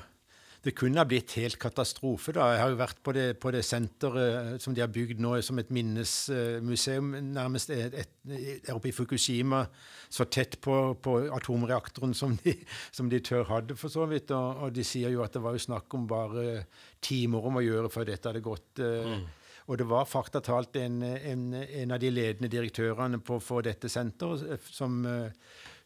det 0.62 0.76
kunne 0.78 1.02
ha 1.02 1.08
blitt 1.10 1.34
helt 1.40 1.58
katastrofe. 1.58 2.36
da. 2.38 2.52
Jeg 2.54 2.60
har 2.62 2.70
jo 2.70 2.78
vært 2.78 3.00
på 3.02 3.14
det, 3.18 3.24
på 3.42 3.50
det 3.50 3.64
senteret 3.66 4.62
som 4.62 4.76
de 4.78 4.84
har 4.84 4.92
bygd 4.94 5.18
nå 5.18 5.32
som 5.42 5.58
et 5.58 5.72
minnesmuseum, 5.74 7.08
nærmest 7.34 7.74
et, 7.74 7.96
et, 7.98 8.12
et, 8.30 8.70
oppe 8.70 8.92
i 8.92 8.94
Fukushima. 8.94 9.64
Så 10.06 10.28
tett 10.30 10.60
på, 10.62 10.76
på 11.02 11.16
atomreaktoren 11.34 12.14
som 12.14 12.38
de, 12.44 12.54
som 12.94 13.10
de 13.10 13.24
tør 13.26 13.50
hadde, 13.50 13.74
for 13.74 13.90
så 13.90 14.06
vidt. 14.06 14.30
Og, 14.38 14.68
og 14.68 14.76
de 14.78 14.86
sier 14.86 15.10
jo 15.10 15.26
at 15.26 15.34
det 15.34 15.42
var 15.42 15.58
jo 15.58 15.66
snakk 15.66 15.98
om 15.98 16.06
bare 16.06 16.68
timer 17.02 17.50
om 17.50 17.58
å 17.58 17.66
gjøre 17.66 17.90
før 17.90 18.12
dette 18.12 18.30
hadde 18.30 18.46
gått. 18.46 18.86
eh, 18.86 19.41
Og 19.72 19.78
det 19.80 19.88
var 19.88 20.10
fakta 20.10 20.42
talt 20.44 20.76
en, 20.76 21.00
en, 21.02 21.44
en 21.56 21.96
av 21.96 22.02
de 22.04 22.10
ledende 22.12 22.52
direktørene 22.52 23.22
på, 23.24 23.38
for 23.40 23.64
dette 23.64 23.88
senteret 23.92 24.44
eh, 24.52 24.72
som 24.72 25.06
eh, 25.08 25.30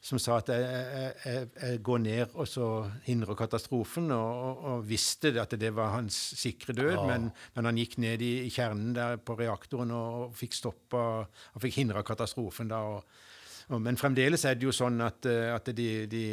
som 0.05 0.19
sa 0.21 0.37
at 0.37 0.51
jeg, 0.53 0.65
jeg, 0.65 1.13
jeg, 1.25 1.45
jeg 1.57 1.77
går 1.85 2.01
ned 2.03 2.33
og 2.37 2.45
så 2.49 2.65
hindrer 3.07 3.37
katastrofen, 3.39 4.11
og, 4.13 4.41
og, 4.45 4.65
og 4.69 4.83
visste 4.85 5.31
at 5.41 5.55
det 5.57 5.71
var 5.73 5.95
hans 5.95 6.17
sikre 6.37 6.75
død, 6.77 6.99
men, 7.09 7.31
men 7.55 7.69
han 7.69 7.79
gikk 7.81 7.97
ned 8.03 8.21
i, 8.21 8.33
i 8.45 8.51
kjernen 8.53 8.93
der 8.93 9.17
på 9.17 9.37
reaktoren 9.39 9.93
og, 9.95 10.35
fikk 10.37 10.59
stoppa 10.59 11.05
og 11.25 11.63
fikk 11.63 11.79
hindra 11.81 12.05
katastrofen. 12.05 12.69
da, 12.69 12.83
og, 12.85 13.81
Men 13.81 13.97
fremdeles 13.97 14.45
er 14.45 14.59
det 14.59 14.69
jo 14.69 14.75
sånn 14.75 15.01
at, 15.01 15.25
eh, 15.25 15.49
at 15.55 15.73
de, 15.73 15.89
de 16.11 16.25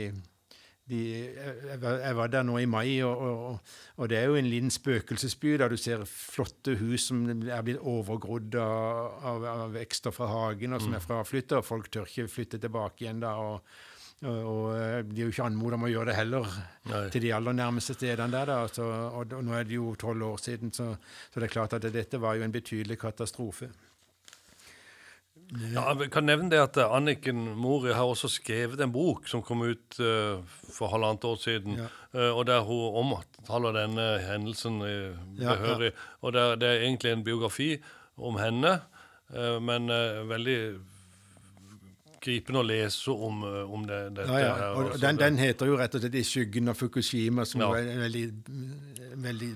de, 0.90 0.98
jeg, 1.34 2.14
var- 2.16 2.28
der 2.32 2.42
nå 2.42 2.56
i 2.58 2.66
mai, 2.66 3.00
og, 3.06 3.20
og, 3.22 3.60
og 3.96 4.08
det 4.10 4.18
er 4.18 4.26
jo 4.28 4.34
en 4.40 4.48
liten 4.50 4.70
spøkelsesby 4.74 5.54
der 5.60 5.68
du 5.72 5.76
ser 5.78 6.02
flotte 6.08 6.74
hus 6.80 7.06
som 7.12 7.22
er 7.30 7.62
blitt 7.62 7.78
overgrodd 7.80 8.54
av, 8.58 9.22
av, 9.30 9.46
av 9.52 9.72
vekster 9.78 10.10
fra 10.12 10.26
hagen, 10.32 10.74
og 10.74 10.82
som 10.82 10.94
er 10.98 11.04
fraflytta, 11.04 11.60
og 11.62 11.68
folk 11.68 11.88
tør 11.94 12.10
ikke 12.10 12.28
flytte 12.28 12.58
tilbake 12.62 13.04
igjen 13.06 13.22
da. 13.24 13.36
og 13.38 13.62
og, 14.22 14.68
de 15.10 15.18
er 15.18 15.24
jo 15.24 15.32
ikke 15.32 15.42
anmodet 15.48 15.74
om 15.80 15.84
å 15.88 15.88
gjøre 15.90 16.12
det 16.12 16.14
heller 16.14 16.44
Nei. 16.86 16.98
til 17.10 17.24
de 17.24 17.32
aller 17.34 17.56
nærmeste 17.58 17.96
stedene 17.96 18.30
der. 18.30 18.46
da, 18.46 18.58
så, 18.70 18.84
og, 19.18 19.32
og 19.34 19.42
nå 19.42 19.56
er 19.58 19.64
det 19.66 19.74
jo 19.74 19.96
tolv 19.98 20.22
år 20.28 20.36
siden, 20.38 20.70
så, 20.70 20.92
så 21.26 21.40
det 21.42 21.48
er 21.48 21.54
klart 21.56 21.74
at 21.74 21.88
dette 21.90 22.20
var 22.22 22.36
jo 22.38 22.44
en 22.46 22.54
betydelig 22.54 23.00
katastrofe. 23.02 23.66
Ja, 25.52 25.84
jeg 26.00 26.08
kan 26.12 26.24
nevne 26.24 26.48
det 26.52 26.60
at 26.62 26.78
eh, 26.80 26.94
Anniken 26.96 27.42
Mori 27.60 27.92
har 27.92 28.08
også 28.08 28.30
skrevet 28.32 28.80
en 28.80 28.92
bok 28.92 29.26
som 29.28 29.42
kom 29.44 29.64
ut 29.66 29.98
uh, 30.00 30.40
for 30.72 30.88
halvannet 30.92 31.26
år 31.28 31.40
siden, 31.42 31.76
Ja. 31.76 31.88
uh, 32.16 32.30
og 32.38 32.46
der 32.48 32.62
hun 32.64 32.96
omtaler 33.02 33.76
denne 33.76 34.06
hendelsen 34.24 34.80
uh, 34.80 35.12
Ja, 35.36 35.52
behørig. 35.52 35.92
Og 36.22 36.32
der, 36.32 36.56
det 36.56 36.68
er 36.68 36.86
egentlig 36.86 37.12
en 37.12 37.24
biografi 37.24 37.76
om 38.16 38.36
henne, 38.36 38.80
men 39.64 39.88
veldig 40.28 40.56
gripende 42.20 42.60
å 42.60 42.66
lese 42.68 43.10
om, 43.10 43.40
om 43.42 43.86
det, 43.88 44.00
dette 44.18 44.28
her. 44.28 44.60
Og 44.76 44.82
altså. 44.82 45.00
den, 45.00 45.20
den 45.22 45.38
heter 45.40 45.70
jo 45.70 45.78
rett 45.80 45.96
og 45.96 46.02
slett 46.04 46.18
'I 46.20 46.22
skyggen 46.28 46.68
av 46.68 46.76
Fukushima', 46.76 47.46
som 47.48 47.64
er 47.64 47.78
en 47.80 48.02
veldig, 48.04 48.26
veldig 49.24 49.50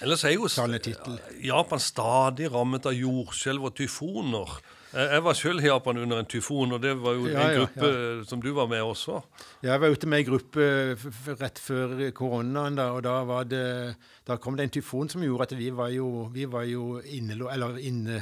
Ellers 0.00 0.24
er 0.24 0.32
jo. 0.32 0.48
Japan 1.44 1.84
stadig 1.84 2.48
rammet 2.54 2.88
av 2.88 2.96
jordskjelv 2.96 3.68
og 3.68 3.76
tyfoner. 3.76 4.56
Jeg 4.90 5.22
var 5.22 5.36
selv 5.38 5.62
i 5.62 5.68
Japan 5.68 6.00
under 6.02 6.18
en 6.18 6.26
tyfon, 6.26 6.72
og 6.74 6.80
det 6.82 6.96
var 6.98 7.14
jo 7.14 7.28
Ja, 7.30 7.44
en 7.44 7.52
ja, 7.54 7.58
gruppe 7.60 8.24
som 8.26 8.42
du 8.42 8.50
var 8.56 8.66
med 8.66 8.82
også. 8.82 9.20
Jeg 9.62 9.80
var 9.80 9.94
ute 9.94 10.08
med 10.10 10.18
ei 10.18 10.26
gruppe 10.26 10.66
rett 11.38 11.62
før 11.62 11.94
koronaen, 12.16 12.78
da, 12.78 12.90
og 12.96 13.04
da, 13.06 13.20
var 13.28 13.46
det, 13.46 13.94
da 14.26 14.36
kom 14.42 14.58
det 14.58 14.66
en 14.66 14.74
tyfon 14.80 15.08
som 15.12 15.22
gjorde 15.22 15.50
at 15.50 15.56
vi 15.58 15.70
var 15.70 15.94
jo, 15.94 16.26
vi 16.34 16.48
var 16.50 16.66
jo 16.66 16.98
inne, 17.06 17.38
eller 17.54 17.78
inne 17.78 18.18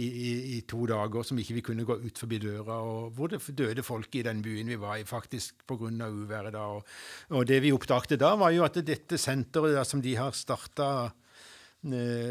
i, 0.00 0.06
i, 0.06 0.32
i 0.56 0.60
to 0.68 0.86
dager 0.88 1.26
som 1.26 1.38
ikke 1.40 1.58
vi 1.58 1.64
kunne 1.66 1.84
gå 1.84 1.98
ut 2.00 2.20
forbi 2.24 2.40
døra, 2.40 2.78
og 2.80 3.12
hvor 3.16 3.28
det 3.28 3.42
døde 3.58 3.84
folk 3.84 4.14
i 4.16 4.24
den 4.24 4.40
byen 4.44 4.72
vi 4.72 4.80
var 4.80 4.96
i, 4.96 5.04
faktisk 5.04 5.66
pga. 5.68 6.08
uværet 6.08 6.54
da. 6.54 6.64
Og, 6.78 6.86
og 7.36 7.46
det 7.46 7.60
vi 7.62 7.72
oppdaget 7.72 8.20
da, 8.20 8.32
var 8.40 8.54
jo 8.56 8.64
at 8.64 8.80
dette 8.80 9.20
senteret 9.20 9.76
da, 9.76 9.84
som 9.84 10.00
de 10.00 10.16
har 10.16 10.32
starta 10.32 11.12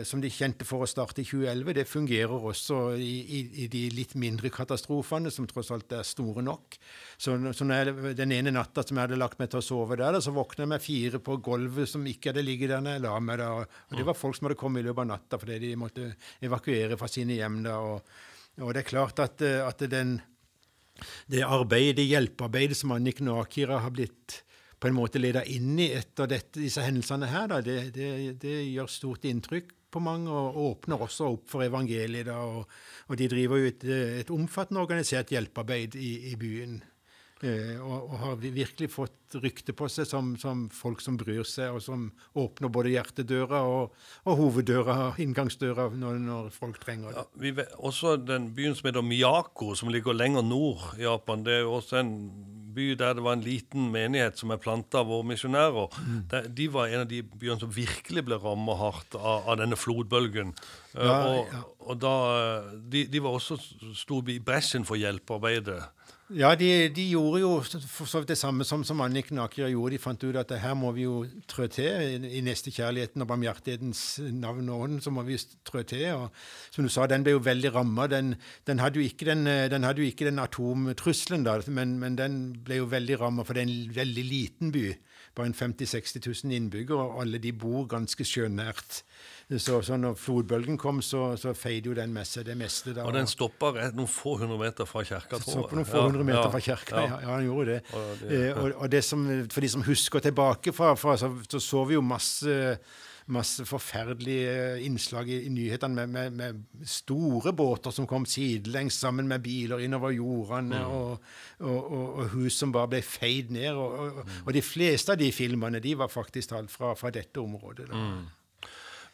som 0.07 0.21
de 0.23 0.29
kjente 0.31 0.63
for 0.63 0.85
å 0.85 0.87
starte 0.87 1.19
i 1.19 1.25
2011, 1.27 1.73
det 1.75 1.83
fungerer 1.89 2.45
også 2.51 2.77
i, 2.95 3.09
i, 3.35 3.39
i 3.63 3.67
de 3.71 3.81
litt 3.91 4.13
mindre 4.15 4.47
katastrofene, 4.53 5.31
som 5.33 5.47
tross 5.49 5.73
alt 5.75 5.91
er 5.97 6.07
store 6.07 6.43
nok. 6.45 6.77
Så, 7.19 7.35
så 7.51 7.67
jeg, 7.67 8.13
den 8.15 8.31
ene 8.31 8.53
natta 8.55 8.85
som 8.85 8.95
jeg 8.95 9.09
hadde 9.09 9.19
lagt 9.19 9.41
meg 9.41 9.51
til 9.51 9.59
å 9.59 9.65
sove 9.65 9.97
der, 9.99 10.21
så 10.23 10.31
våkna 10.35 10.63
jeg 10.63 10.71
med 10.71 10.85
fire 10.85 11.19
på 11.19 11.35
gulvet 11.43 11.91
som 11.91 12.07
ikke 12.07 12.31
hadde 12.31 12.45
ligget 12.47 12.71
der 12.71 12.85
når 12.85 12.95
jeg 12.95 13.05
la 13.09 13.15
meg. 13.19 13.41
der. 13.43 13.73
Og 13.91 13.99
det 13.99 14.07
var 14.07 14.19
folk 14.21 14.39
som 14.39 14.47
hadde 14.47 14.59
kommet 14.61 14.85
i 14.85 14.87
løpet 14.87 15.03
av 15.03 15.09
natta 15.11 15.41
fordi 15.41 15.59
de 15.65 15.73
måtte 15.83 16.11
evakuere 16.47 16.99
fra 17.01 17.11
sine 17.11 17.35
hjem. 17.35 17.59
der. 17.67 17.89
og, 17.91 18.13
og 18.61 18.71
det 18.71 18.85
er 18.85 18.91
klart 18.93 19.19
at, 19.19 19.43
eh, 19.43 19.59
at 19.67 19.83
den 19.91 20.19
det 21.31 21.43
arbeidet, 21.43 21.97
det 21.97 22.07
hjelpearbeidet 22.11 22.77
som 22.77 22.91
Anniken 22.95 23.31
og 23.31 23.43
Akira 23.45 23.79
har 23.81 23.93
blitt 23.95 24.41
på 24.81 24.89
en 24.89 24.97
måte 24.97 25.21
leda 25.21 25.43
inn 25.45 25.75
i 25.79 25.91
etter 25.93 26.29
dette, 26.31 26.57
disse 26.57 26.81
hendelsene 26.81 27.29
her, 27.29 27.47
da, 27.51 27.59
det, 27.61 27.91
det, 27.93 28.09
det 28.41 28.57
gjør 28.71 28.89
stort 28.89 29.27
inntrykk 29.29 29.75
på 29.91 30.01
mange 30.01 30.31
og 30.31 30.57
åpner 30.65 31.03
også 31.05 31.27
opp 31.35 31.49
for 31.51 31.65
evangeliet. 31.65 32.29
Da, 32.31 32.39
og, 32.41 32.71
og 33.11 33.19
de 33.19 33.27
driver 33.29 33.61
jo 33.61 33.69
et, 33.69 33.85
et 34.23 34.33
omfattende 34.33 34.81
organisert 34.81 35.33
hjelpearbeid 35.33 35.97
i, 35.99 36.11
i 36.31 36.35
byen. 36.39 36.79
Eh, 37.43 37.75
og, 37.77 38.07
og 38.07 38.15
har 38.23 38.41
virkelig 38.41 38.89
fått 38.93 39.20
rykte 39.39 39.73
på 39.77 39.87
seg 39.91 40.07
som, 40.09 40.33
som 40.41 40.65
folk 40.73 41.01
som 41.03 41.17
bryr 41.19 41.43
seg, 41.47 41.75
og 41.75 41.81
som 41.85 42.07
åpner 42.37 42.71
både 42.73 42.93
hjertedøra 42.95 43.63
og, 43.67 43.95
og 44.25 44.39
hoveddøra, 44.39 44.95
inngangsdøra, 45.23 45.89
når, 45.95 46.19
når 46.25 46.49
folk 46.55 46.79
trenger 46.83 47.11
det. 47.11 47.21
Ja, 47.21 47.27
vi 47.45 47.53
vet, 47.61 47.75
også 47.77 48.17
den 48.19 48.51
byen 48.57 48.75
som 48.77 48.89
heter 48.91 49.05
Miyako, 49.05 49.73
som 49.79 49.91
ligger 49.93 50.17
lenger 50.17 50.45
nord 50.45 50.91
i 50.99 51.05
Japan. 51.07 51.45
Det 51.47 51.59
er 51.59 51.63
jo 51.65 51.77
også 51.79 52.01
en 52.01 52.15
by 52.71 52.93
der 52.95 53.17
det 53.17 53.23
var 53.25 53.35
en 53.35 53.43
liten 53.43 53.89
menighet 53.91 54.39
som 54.39 54.53
er 54.53 54.59
planta 54.63 55.01
av 55.01 55.09
våre 55.11 55.27
misjonærer. 55.27 55.97
Mm. 56.07 56.19
De, 56.31 56.41
De 56.55 56.67
var 56.71 56.87
en 56.87 57.03
av 57.03 57.09
de 57.09 57.21
byene 57.23 57.59
som 57.59 57.73
virkelig 57.75 58.23
ble 58.27 58.37
rammet 58.39 58.79
hardt 58.79 59.17
av, 59.19 59.47
av 59.51 59.59
denne 59.59 59.79
flodbølgen. 59.79 60.53
Eh, 60.95 61.03
Ja, 61.03 61.17
og, 61.27 61.51
ja. 61.51 61.63
og 61.87 61.99
da, 62.03 62.13
eh, 62.37 62.71
de, 62.93 63.05
de 63.11 63.23
var 63.23 63.35
også 63.37 63.59
sto 63.95 64.21
i 64.31 64.39
bresjen 64.43 64.87
for 64.87 64.99
hjelpearbeidet. 64.99 65.81
Ja, 66.31 66.53
de, 66.55 66.87
de 66.95 67.09
gjorde 67.11 67.41
jo 67.41 67.49
for 67.91 68.07
så 68.07 68.21
vidt 68.21 68.31
det 68.31 68.39
samme 68.39 68.63
som, 68.63 68.85
som 68.87 69.01
Anniken 69.21 69.39
og 69.39 69.45
Akira 69.45 69.69
gjorde. 69.69 69.93
De 69.93 70.01
fant 70.01 70.23
ut 70.23 70.37
at 70.39 70.51
her 70.59 70.73
må 70.75 70.91
vi 70.95 71.05
jo 71.05 71.25
trå 71.47 71.67
til. 71.71 72.01
I, 72.01 72.39
i 72.39 72.41
nestekjærligheten 72.41 73.21
og 73.21 73.29
barmhjertighetens 73.29 74.19
navn 74.33 74.69
og 74.69 74.85
ånd 74.87 75.01
så 75.03 75.13
må 75.13 75.23
vi 75.27 75.37
trå 75.67 75.83
til. 75.83 76.07
Og 76.15 76.29
som 76.71 76.85
du 76.85 76.89
sa, 76.89 77.05
den 77.07 77.23
ble 77.23 77.35
jo 77.35 77.43
veldig 77.45 77.73
ramma. 77.75 78.07
Den, 78.07 78.35
den, 78.67 78.81
hadde 78.81 78.99
jo 78.99 79.05
ikke 79.05 79.29
den, 79.29 79.45
eh, 79.47 79.69
den 79.69 79.83
jo 79.83 80.07
ikke 80.07 80.25
den 80.25 80.39
atomtrusselen, 80.39 81.45
da, 81.45 81.59
men, 81.67 81.99
men 81.99 82.17
den 82.17 82.41
ble 82.65 82.81
jo 82.81 82.89
veldig 82.89 83.19
ramma, 83.21 83.45
for 83.45 83.53
det 83.53 83.63
er 83.63 83.69
en 83.69 83.95
veldig 83.95 84.25
liten 84.25 84.73
by. 84.73 84.87
Bare 85.35 85.47
en 85.47 85.53
50 85.55 85.85
000-60 85.87 86.43
000 86.43 86.53
innbyggere, 86.57 86.99
og 86.99 87.21
alle 87.21 87.39
de 87.39 87.53
bor 87.55 87.85
ganske 87.87 88.25
sjønært. 88.27 89.01
Så, 89.51 89.77
så 89.83 89.95
når 89.99 90.15
flodbølgen 90.19 90.77
kom, 90.79 90.99
så, 91.03 91.35
så 91.39 91.53
feide 91.55 91.87
jo 91.87 91.93
den 91.95 92.11
med 92.15 92.27
seg 92.27 92.45
det 92.47 92.55
meste. 92.59 92.93
da. 92.95 93.03
Og 93.07 93.13
den 93.15 93.27
stoppa 93.27 93.71
noen 93.95 94.07
få 94.11 94.37
hundre 94.39 94.57
meter 94.59 94.87
fra 94.87 95.03
kirka, 95.07 95.39
tror 95.39 95.57
jeg. 95.61 95.69
på 95.71 95.75
noen 95.79 95.87
få 95.87 96.03
hundre 96.09 96.23
meter 96.27 96.51
fra 96.51 96.59
kirka, 96.63 97.03
ja. 97.03 97.19
ja, 97.23 97.29
han 97.31 97.45
gjorde 97.47 97.65
det. 97.77 97.79
Og 97.95 98.11
det- 98.21 98.41
Eh, 98.41 98.57
og, 98.63 98.71
og 98.75 98.91
det 98.91 99.03
som, 99.07 99.23
for 99.51 99.61
de 99.63 99.69
som 99.69 99.83
husker 99.87 100.19
tilbake 100.19 100.73
fra, 100.75 100.93
fra 100.99 101.15
så, 101.19 101.31
så 101.51 101.59
så 101.59 101.83
vi 101.87 101.95
jo 101.99 102.01
masse 102.01 102.77
masse 103.31 103.65
forferdelige 103.67 104.81
innslag 104.85 105.29
i, 105.31 105.37
i 105.47 105.51
nyhetene 105.53 106.05
med, 106.07 106.11
med, 106.11 106.35
med 106.37 106.87
store 106.87 107.53
båter 107.55 107.93
som 107.95 108.07
kom 108.09 108.25
sidelengs 108.29 108.99
sammen 109.01 109.29
med 109.29 109.43
biler 109.45 109.83
innover 109.85 110.13
jordene, 110.15 110.81
og, 110.85 111.23
og, 111.59 111.79
og, 111.79 112.05
og 112.21 112.35
hus 112.35 112.59
som 112.59 112.73
bare 112.75 112.91
ble 112.95 113.01
feid 113.05 113.53
ned. 113.55 113.79
Og, 113.79 114.51
de 114.51 114.63
fleste 114.65 115.15
av 115.15 115.21
de 115.21 115.31
filmene 115.35 115.81
de 115.83 115.95
var 115.99 116.11
faktisk 116.11 116.51
talt 116.51 116.73
fra, 116.73 116.93
fra 116.99 117.13
dette 117.13 117.41
området. 117.41 117.89
Da. 117.91 118.03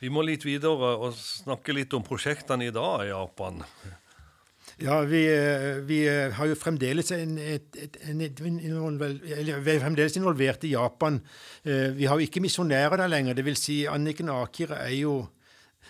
Vi 0.01 0.11
må 0.13 0.21
litt 0.25 0.45
videre 0.45 0.95
og 0.97 1.15
snakke 1.17 1.73
litt 1.73 1.93
om 1.97 2.05
prosjektene 2.05 2.69
i 2.69 2.73
dag 2.73 3.07
i 3.07 3.13
Japan. 3.13 3.63
Ja, 4.77 4.99
vi, 5.01 5.23
eh, 5.25 5.79
vi 5.89 6.03
eh, 6.05 6.33
har 6.37 6.45
jo 6.45 6.55
fremdeles 6.57 7.09
en, 7.15 7.37
et, 7.41 7.65
et, 7.81 7.95
en, 8.11 8.19
vi 8.21 9.71
er 9.73 9.79
fremdeles 9.81 10.17
involvert 10.19 10.67
i 10.69 10.75
Japan. 10.75 11.17
Eh, 11.65 11.95
Vi 11.97 12.05
har 12.05 12.19
jo 12.19 12.27
ikke 12.27 12.43
misjonærer 12.45 13.01
der 13.01 13.09
lenger. 13.09 13.33
Det 13.33 13.45
vil 13.45 13.57
si, 13.57 13.87
Anniken 13.89 14.29
Aker 14.29 14.75
er 14.77 14.93
jo, 14.93 15.15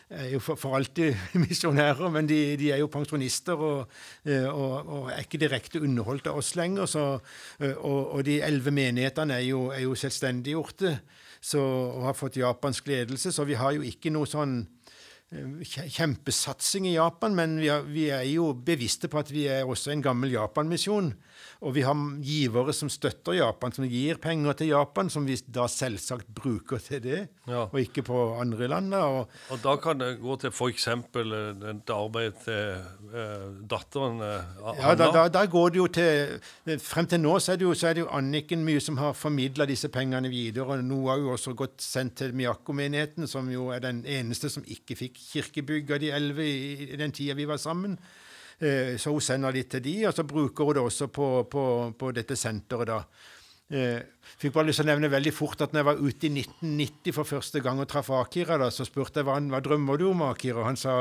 er 0.08 0.30
jo 0.32 0.39
for, 0.39 0.78
alltid 0.80 1.19
misjonærer, 1.43 2.08
men 2.15 2.32
de, 2.32 2.39
de 2.56 2.71
er 2.71 2.80
jo 2.80 2.88
pensjonister 2.88 3.60
og, 3.60 3.91
og, 4.23 4.71
og 4.88 5.12
er 5.12 5.19
ikke 5.26 5.41
direkte 5.43 5.84
underholdt 5.84 6.32
av 6.32 6.39
oss 6.39 6.54
lenger. 6.56 6.88
Så, 6.88 7.06
og, 7.60 8.02
og 8.15 8.23
de 8.23 8.39
elleve 8.39 8.71
menighetene 8.71 9.41
er 9.41 9.50
jo, 9.50 9.65
er 9.76 9.84
jo 9.84 10.00
selvstendiggjorte 10.00 10.95
og 11.60 12.08
har 12.08 12.15
fått 12.17 12.39
japansk 12.39 12.88
ledelse, 12.88 13.36
så 13.36 13.43
vi 13.45 13.60
har 13.60 13.76
jo 13.76 13.84
ikke 13.86 14.10
noe 14.15 14.28
sånn 14.28 14.62
kjempesatsing 15.32 16.88
i 16.88 16.96
Japan, 16.96 17.36
men 17.36 17.58
vi 17.60 17.70
vi 17.92 18.06
er 18.16 18.24
jo 18.30 18.54
bevisste 18.54 19.10
på 19.12 19.20
at 19.20 19.32
vi 19.32 19.48
er 19.52 19.68
også 19.68 19.92
en 19.92 20.02
gammel 20.02 20.32
Japan-misjon. 20.32 21.13
Og 21.65 21.74
vi 21.74 21.82
har 21.82 21.98
givere 22.22 22.74
som 22.76 22.89
støtter 22.89 23.34
Japan, 23.39 23.72
som 23.74 23.86
gir 23.89 24.20
penger 24.22 24.54
til 24.60 24.67
Japan, 24.76 25.10
som 25.10 25.26
vi 25.26 25.34
da 25.50 25.63
selvsagt 25.72 26.28
bruker 26.38 26.78
til 26.84 27.00
det, 27.02 27.22
Ja. 27.48 27.63
og 27.72 27.80
ikke 27.80 28.04
på 28.04 28.17
andre 28.39 28.67
land. 28.67 28.93
Og, 28.93 29.30
Og 29.50 29.62
da 29.63 29.76
kan 29.82 29.98
det 29.98 30.20
gå 30.22 30.36
til 30.39 30.52
f.eks. 30.52 30.86
dette 31.13 31.93
arbeidet 31.96 32.36
til 32.43 33.15
eh, 33.15 33.48
datteren 33.72 34.22
eh, 34.22 34.43
ja, 34.62 34.93
da, 34.96 35.08
Anna. 35.08 35.12
da, 35.15 35.28
da 35.30 35.46
går 35.46 35.70
det 35.74 35.78
jo 35.82 35.88
til 35.88 36.78
Frem 36.84 37.08
til 37.08 37.22
nå 37.24 37.38
så 37.39 37.54
er 37.54 37.58
det 37.62 37.65
jo, 37.65 37.74
så 37.74 37.88
er 37.89 37.93
det 37.98 38.04
jo 38.04 38.12
Anniken 38.13 38.63
mye 38.67 38.82
som 38.84 38.98
har 39.02 39.13
formidla 39.17 39.65
disse 39.65 39.89
pengene 39.89 40.30
videre. 40.30 40.67
og 40.78 40.84
Noe 40.86 41.10
har 41.10 41.17
jo 41.24 41.34
også 41.34 41.56
gått 41.58 41.82
sendt 41.82 42.15
til 42.22 42.34
Miyako-menigheten, 42.38 43.28
som 43.28 43.50
jo 43.50 43.70
er 43.74 43.80
den 43.80 44.04
eneste 44.06 44.50
som 44.54 44.63
ikke 44.67 44.96
fikk 45.00 45.17
kirkebygg 45.32 45.91
av 45.96 46.00
de 46.04 46.12
elleve 46.13 46.46
i, 46.46 46.91
i 46.93 47.00
den 47.00 47.12
tida 47.15 47.34
vi 47.38 47.46
var 47.50 47.58
sammen. 47.62 47.98
Eh, 48.60 48.98
Så 48.98 49.13
hun 49.13 49.22
sender 49.22 49.54
litt 49.54 49.70
til 49.70 49.84
de, 49.86 49.98
og 50.10 50.13
så 50.17 50.24
bruker 50.26 50.65
hun 50.65 50.74
det 50.80 50.84
også 50.84 51.08
på, 51.13 51.32
på, 51.52 51.63
på 51.98 52.12
dette 52.15 52.36
senteret. 52.36 52.88
da. 52.89 53.02
Eh, 53.67 54.00
fikk 54.39 54.54
bare 54.56 54.70
lyst 54.70 54.80
til 54.80 54.86
å 54.86 54.91
nevne 54.93 55.10
veldig 55.12 55.32
fort 55.36 55.60
at 55.60 55.74
når 55.76 55.82
jeg 55.82 55.88
var 55.89 55.98
ute 56.00 56.28
i 56.30 56.30
1990 56.32 57.12
for 57.17 57.28
første 57.28 57.60
gang 57.60 57.82
og 57.84 57.89
traff 57.91 58.08
Akira, 58.15 58.56
da, 58.62 58.70
så 58.72 58.86
spurte 58.88 59.20
jeg 59.20 59.28
hva, 59.28 59.36
han, 59.36 59.50
hva 59.52 59.60
drømmer 59.60 60.00
du 60.00 60.06
om, 60.08 60.24
Akira? 60.24 60.62
Og 60.62 60.70
han 60.70 60.80
sa 60.80 60.93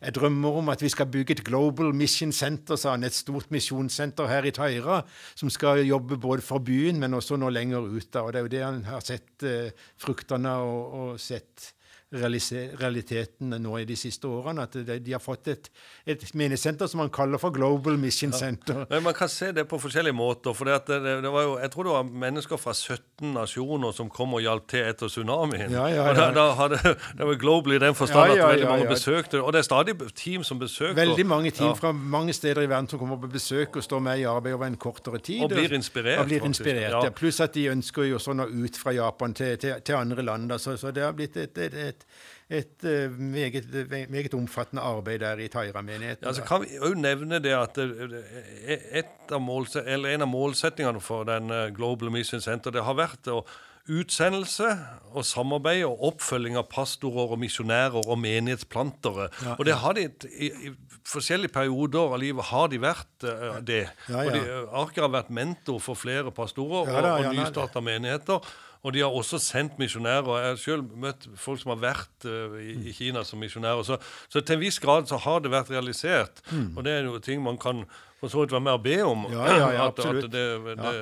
jeg 0.00 0.14
drømmer 0.16 0.56
om 0.62 0.72
at 0.72 0.80
vi 0.80 0.88
skal 0.88 1.10
bygge 1.12 1.36
et 1.36 1.44
Global 1.44 1.92
Mission 1.92 2.32
Center, 2.32 2.80
sa 2.80 2.94
han, 2.94 3.04
et 3.04 3.12
stort 3.12 3.52
misjonssenter 3.52 4.30
her 4.30 4.48
i 4.48 4.54
Taira, 4.56 5.02
som 5.36 5.52
skal 5.52 5.84
jobbe 5.84 6.16
både 6.16 6.40
for 6.46 6.64
byen, 6.64 6.96
men 7.02 7.18
også 7.20 7.36
nå 7.36 7.52
lenger 7.52 7.84
ut. 7.92 8.08
da, 8.08 8.24
og 8.24 8.32
Det 8.32 8.40
er 8.40 8.48
jo 8.48 8.54
det 8.56 8.64
han 8.64 8.82
har 8.88 9.04
sett 9.04 9.44
eh, 9.44 9.86
fruktene 10.00 10.56
og, 10.64 11.00
og 11.02 11.20
sett 11.20 11.73
realiteten 12.14 13.54
nå 13.62 13.78
i 13.80 13.84
de 13.88 13.96
siste 13.98 14.28
årene. 14.28 14.64
At 14.68 14.76
de, 14.86 14.98
de 15.02 15.12
har 15.14 15.22
fått 15.22 15.48
et, 15.52 15.70
et 16.06 16.24
menighetssenter 16.34 16.88
som 16.90 17.02
man 17.02 17.10
kaller 17.14 17.40
for 17.42 17.54
Global 17.54 17.96
Mission 18.00 18.32
Center. 18.32 18.84
Men 18.90 19.02
man 19.06 19.14
kan 19.16 19.28
se 19.32 19.50
det 19.56 19.66
på 19.70 19.78
forskjellige 19.82 20.14
måter. 20.16 20.54
for 20.54 20.64
det, 20.70 20.80
det, 20.88 21.16
det 21.24 21.32
var 21.32 21.42
jo, 21.46 21.56
Jeg 21.62 21.70
tror 21.74 21.88
det 21.88 21.94
var 21.96 22.10
mennesker 22.24 22.60
fra 22.60 22.74
17 22.74 23.32
nasjoner 23.34 23.92
som 23.96 24.10
kom 24.10 24.34
og 24.34 24.42
hjalp 24.44 24.68
til 24.70 24.84
etter 24.88 25.10
tsunamien. 25.12 25.72
Ja, 25.74 25.86
ja, 25.92 26.08
Og 26.10 26.16
da, 26.16 26.28
ja. 26.28 26.34
da 26.38 26.46
hadde, 26.60 26.80
det 27.18 27.28
var 27.30 27.40
global 27.40 27.76
i 27.76 27.82
den 27.82 27.94
forstand 27.98 28.34
Ja, 28.34 28.36
ja, 28.36 28.46
at 28.48 28.54
veldig 28.54 28.70
mange 28.70 28.86
ja. 28.88 28.92
besøkte 28.94 29.42
Og 29.42 29.52
det 29.54 29.62
er 29.62 29.68
stadig 29.68 29.96
team 30.14 30.44
som 30.44 30.58
besøker. 30.62 30.94
Veldig 30.98 31.26
mange 31.26 31.50
team 31.50 31.72
Ja. 31.72 31.74
fra 31.78 31.92
mange 31.92 32.32
steder 32.36 32.62
i 32.62 32.68
verden 32.68 32.88
som 32.90 32.98
kommer 33.00 33.16
på 33.20 33.30
besøk 33.32 33.76
og 33.76 33.82
står 33.84 34.00
med 34.04 34.18
i 34.20 34.26
arbeid 34.28 34.54
over 34.54 34.66
en 34.66 34.76
kortere 34.76 35.18
tid. 35.18 35.42
Og 35.42 35.50
blir 35.50 35.72
inspirert, 35.72 36.20
Og 36.20 36.26
blir 36.30 36.44
inspirert, 36.44 36.90
Ja. 36.90 37.04
ja. 37.04 37.10
Pluss 37.10 37.40
at 37.40 37.54
de 37.54 37.68
ønsker 37.72 38.04
jo 38.08 38.18
sånn 38.22 38.42
å 38.44 38.48
ut 38.50 38.76
fra 38.76 38.92
Japan 38.92 39.34
til, 39.34 39.56
til, 39.58 39.74
til 39.84 39.94
andre 39.96 40.22
land. 40.22 40.52
Så, 40.60 40.76
så 40.76 40.90
det 40.94 41.02
har 41.02 41.12
blitt 41.16 41.36
et, 41.40 41.58
et, 41.58 41.74
et, 41.74 42.03
et 42.50 42.84
eh, 42.84 43.10
meget, 43.10 43.64
meget 44.10 44.34
omfattende 44.34 44.82
arbeid 44.84 45.18
der 45.24 45.40
i 45.40 45.48
Taira-menigheten. 45.48 46.26
Ja, 46.26 46.32
så 46.36 46.44
kan 46.44 46.64
vi 46.64 46.76
òg 46.78 46.96
nevne 47.00 47.40
det 47.40 47.54
at 47.56 47.78
et 47.78 49.32
av 49.32 49.40
målse- 49.40 49.84
eller 49.86 50.14
en 50.14 50.26
av 50.26 50.28
målsettingene 50.28 51.00
for 51.00 51.24
den 51.28 51.50
eh, 51.50 51.70
Global 51.74 52.12
Mission 52.12 52.40
Center 52.44 52.74
det 52.74 52.84
har 52.84 52.98
vært 53.00 53.30
å 53.32 53.44
utsendelse 53.84 54.68
og 55.12 55.26
samarbeid 55.28 55.82
og 55.84 56.00
oppfølging 56.08 56.56
av 56.56 56.70
pastorer 56.72 57.34
og 57.34 57.40
misjonærer 57.42 58.08
og 58.08 58.16
menighetsplantere. 58.20 59.28
Ja, 59.44 59.56
og 59.58 59.64
det 59.68 59.76
har 59.82 59.96
de 59.98 60.06
i, 60.32 60.48
i 60.48 60.72
forskjellige 61.04 61.52
perioder 61.52 62.14
av 62.14 62.20
livet 62.22 62.48
har 62.48 62.70
de 62.72 62.80
vært 62.80 63.26
uh, 63.28 63.58
det. 63.60 63.82
Ja, 64.08 64.22
Og 64.22 64.30
de, 64.32 64.40
ja. 64.40 64.60
eh, 64.62 64.78
Arker 64.80 65.04
har 65.04 65.12
vært 65.12 65.32
mentor 65.36 65.82
for 65.84 66.00
flere 66.00 66.32
pastorer 66.32 66.88
Ja 66.88 67.02
og, 67.02 67.10
ja, 67.10 67.28
og 67.28 67.36
nystarta 67.36 67.84
menigheter. 67.84 68.54
Og 68.84 68.92
de 68.92 69.00
har 69.00 69.14
også 69.16 69.40
sendt 69.40 69.78
misjonærer. 69.80 70.28
Jeg 70.40 70.52
har 70.52 70.58
selv 70.60 70.96
møtt 71.00 71.26
folk 71.40 71.62
som 71.62 71.72
har 71.72 71.80
vært 71.82 72.26
uh, 72.28 72.58
i, 72.60 72.76
i 72.90 72.92
Kina 72.96 73.24
som 73.24 73.40
misjonærer. 73.40 73.84
Så, 73.86 73.96
så 74.28 74.42
til 74.44 74.58
en 74.58 74.64
viss 74.64 74.80
grad 74.82 75.08
så 75.08 75.18
har 75.24 75.40
det 75.40 75.54
vært 75.54 75.72
realisert. 75.72 76.44
Og 76.76 76.84
det 76.84 76.98
er 76.98 77.08
jo 77.08 77.22
ting 77.24 77.42
man 77.44 77.58
kan 77.60 77.86
for 78.20 78.32
så 78.32 78.42
vidt 78.42 78.54
være 78.54 78.64
med 78.64 78.76
å 78.78 78.80
be 78.82 78.96
om. 79.04 79.24
Ja, 79.32 79.44
ja, 79.44 79.68
ja, 79.74 79.86
at, 79.88 79.98
absolutt. 79.98 80.28
At 80.28 80.34
det, 80.34 80.44
det, 80.78 80.92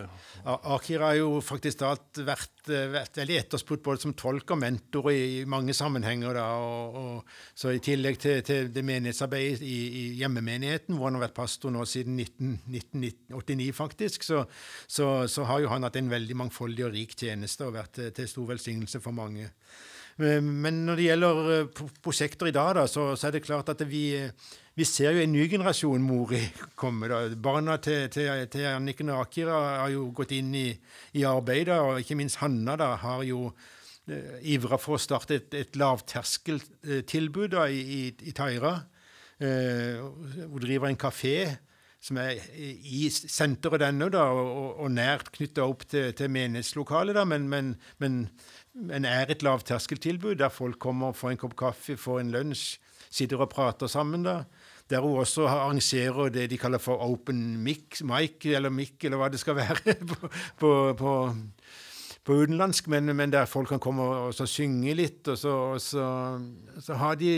Ja. 0.43 0.57
Akira 0.75 1.13
har 1.13 1.19
jo 1.21 1.37
faktisk 1.45 1.85
alt 1.87 2.19
vært, 2.27 2.65
vært 2.67 3.21
veldig 3.21 3.37
etterspurt 3.39 3.85
både 3.85 4.03
som 4.03 4.15
tolk 4.19 4.51
og 4.51 4.59
mentor 4.59 5.11
i, 5.13 5.21
i 5.39 5.45
mange 5.47 5.75
sammenhenger. 5.77 6.35
Da, 6.35 6.47
og, 6.59 6.97
og, 6.99 7.37
så 7.55 7.75
I 7.77 7.83
tillegg 7.85 8.19
til, 8.23 8.43
til 8.47 8.73
det 8.75 8.83
menighetsarbeidet 8.89 9.63
i, 9.63 9.79
i 10.01 10.05
hjemmemenigheten, 10.19 10.99
hvor 10.99 11.11
han 11.11 11.21
har 11.21 11.29
vært 11.29 11.39
pastor 11.39 11.75
nå 11.75 11.87
siden 11.87 12.19
19, 12.19 12.57
1989, 12.81 13.71
faktisk, 13.77 14.27
så, 14.27 14.43
så, 14.91 15.13
så 15.31 15.47
har 15.47 15.63
jo 15.63 15.71
han 15.71 15.87
hatt 15.87 16.01
en 16.01 16.11
veldig 16.11 16.41
mangfoldig 16.43 16.89
og 16.89 16.95
rik 16.97 17.15
tjeneste 17.15 17.69
og 17.69 17.77
vært 17.79 17.95
til, 18.01 18.11
til 18.17 18.31
stor 18.35 18.51
velsignelse 18.57 19.03
for 19.05 19.15
mange. 19.15 19.53
Men 20.21 20.83
når 20.87 20.99
det 20.99 21.07
gjelder 21.07 21.39
eh, 21.55 21.87
prosjekter 22.05 22.51
i 22.51 22.55
dag, 22.55 22.75
da, 22.77 22.85
så, 22.91 23.13
så 23.17 23.29
er 23.29 23.37
det 23.37 23.47
klart 23.47 23.71
at 23.73 23.81
vi, 23.89 24.05
vi 24.75 24.85
ser 24.89 25.13
jo 25.13 25.21
en 25.25 25.33
ny 25.35 25.49
generasjon 25.53 26.01
Mori 26.03 26.41
komme. 26.81 27.09
da. 27.11 27.19
Barna 27.37 27.77
til, 27.83 28.07
til, 28.15 28.31
til 28.53 28.65
Anniken 28.71 29.11
og 29.13 29.27
Akira 29.27 29.59
har 29.83 29.91
jo 29.93 30.07
gått 30.17 30.33
inn 30.33 30.55
i, 30.57 30.69
i 31.19 31.25
arbeidet, 31.29 31.77
og 31.77 32.01
ikke 32.01 32.17
minst 32.17 32.41
Hanna 32.41 32.77
da, 32.81 32.95
har 33.03 33.23
jo 33.29 33.51
eh, 34.09 34.39
ivra 34.55 34.79
for 34.81 34.97
å 34.97 35.03
starte 35.03 35.37
et, 35.41 35.55
et 35.55 35.77
lavterskeltilbud 35.77 37.53
da, 37.57 37.67
i, 37.69 37.83
i, 37.83 38.01
i 38.29 38.33
Taira. 38.37 38.79
Eh, 39.43 40.01
hun 40.01 40.61
driver 40.63 40.89
en 40.89 40.97
kafé 41.01 41.37
som 42.03 42.19
er 42.19 42.41
i 42.59 43.05
senteret 43.15 43.79
denne, 43.85 44.09
da, 44.11 44.25
og- 44.35 44.81
og 44.83 44.89
nært 44.91 45.29
knytta 45.37 45.63
opp 45.71 45.85
til, 45.87 46.09
til 46.19 46.33
menighetslokalet, 46.35 47.15
da, 47.15 47.23
men, 47.25 47.45
men, 47.49 47.77
men, 48.03 48.17
men 48.75 49.05
er 49.07 49.31
et 49.31 49.45
lavterskeltilbud 49.47 50.41
der 50.41 50.51
folk 50.51 50.81
kommer, 50.83 51.13
og 51.13 51.17
får 51.21 51.31
en 51.37 51.43
kopp 51.45 51.55
kaffe, 51.61 51.95
får 52.01 52.25
en 52.25 52.33
lunsj, 52.35 52.79
sitter 53.13 53.45
og 53.45 53.53
prater 53.53 53.87
sammen. 53.93 54.25
da. 54.27 54.41
Der 54.91 55.01
hun 55.01 55.19
også 55.23 55.47
arrangerer 55.47 56.29
det 56.33 56.51
de 56.51 56.59
kaller 56.59 56.79
for 56.83 57.01
open 57.01 57.57
mic, 57.63 58.03
mic 58.05 58.47
eller 58.51 58.71
mic, 58.71 58.97
eller 59.03 59.21
hva 59.21 59.31
det 59.33 59.41
skal 59.41 59.57
være, 59.57 59.77
på, 60.11 60.29
på, 60.59 60.73
på, 60.99 61.13
på 62.23 62.37
utenlandsk, 62.39 62.87
men, 62.93 63.11
men 63.19 63.33
der 63.33 63.49
folk 63.51 63.73
kan 63.73 63.81
komme 63.83 64.03
og 64.03 64.33
og 64.33 64.35
så 64.37 64.47
synge 64.49 64.95
litt, 64.95 65.27
og 65.29 65.39
så, 65.39 65.53
og 65.75 65.81
så, 65.83 66.05
så 66.81 66.97
har 67.01 67.19
de 67.21 67.33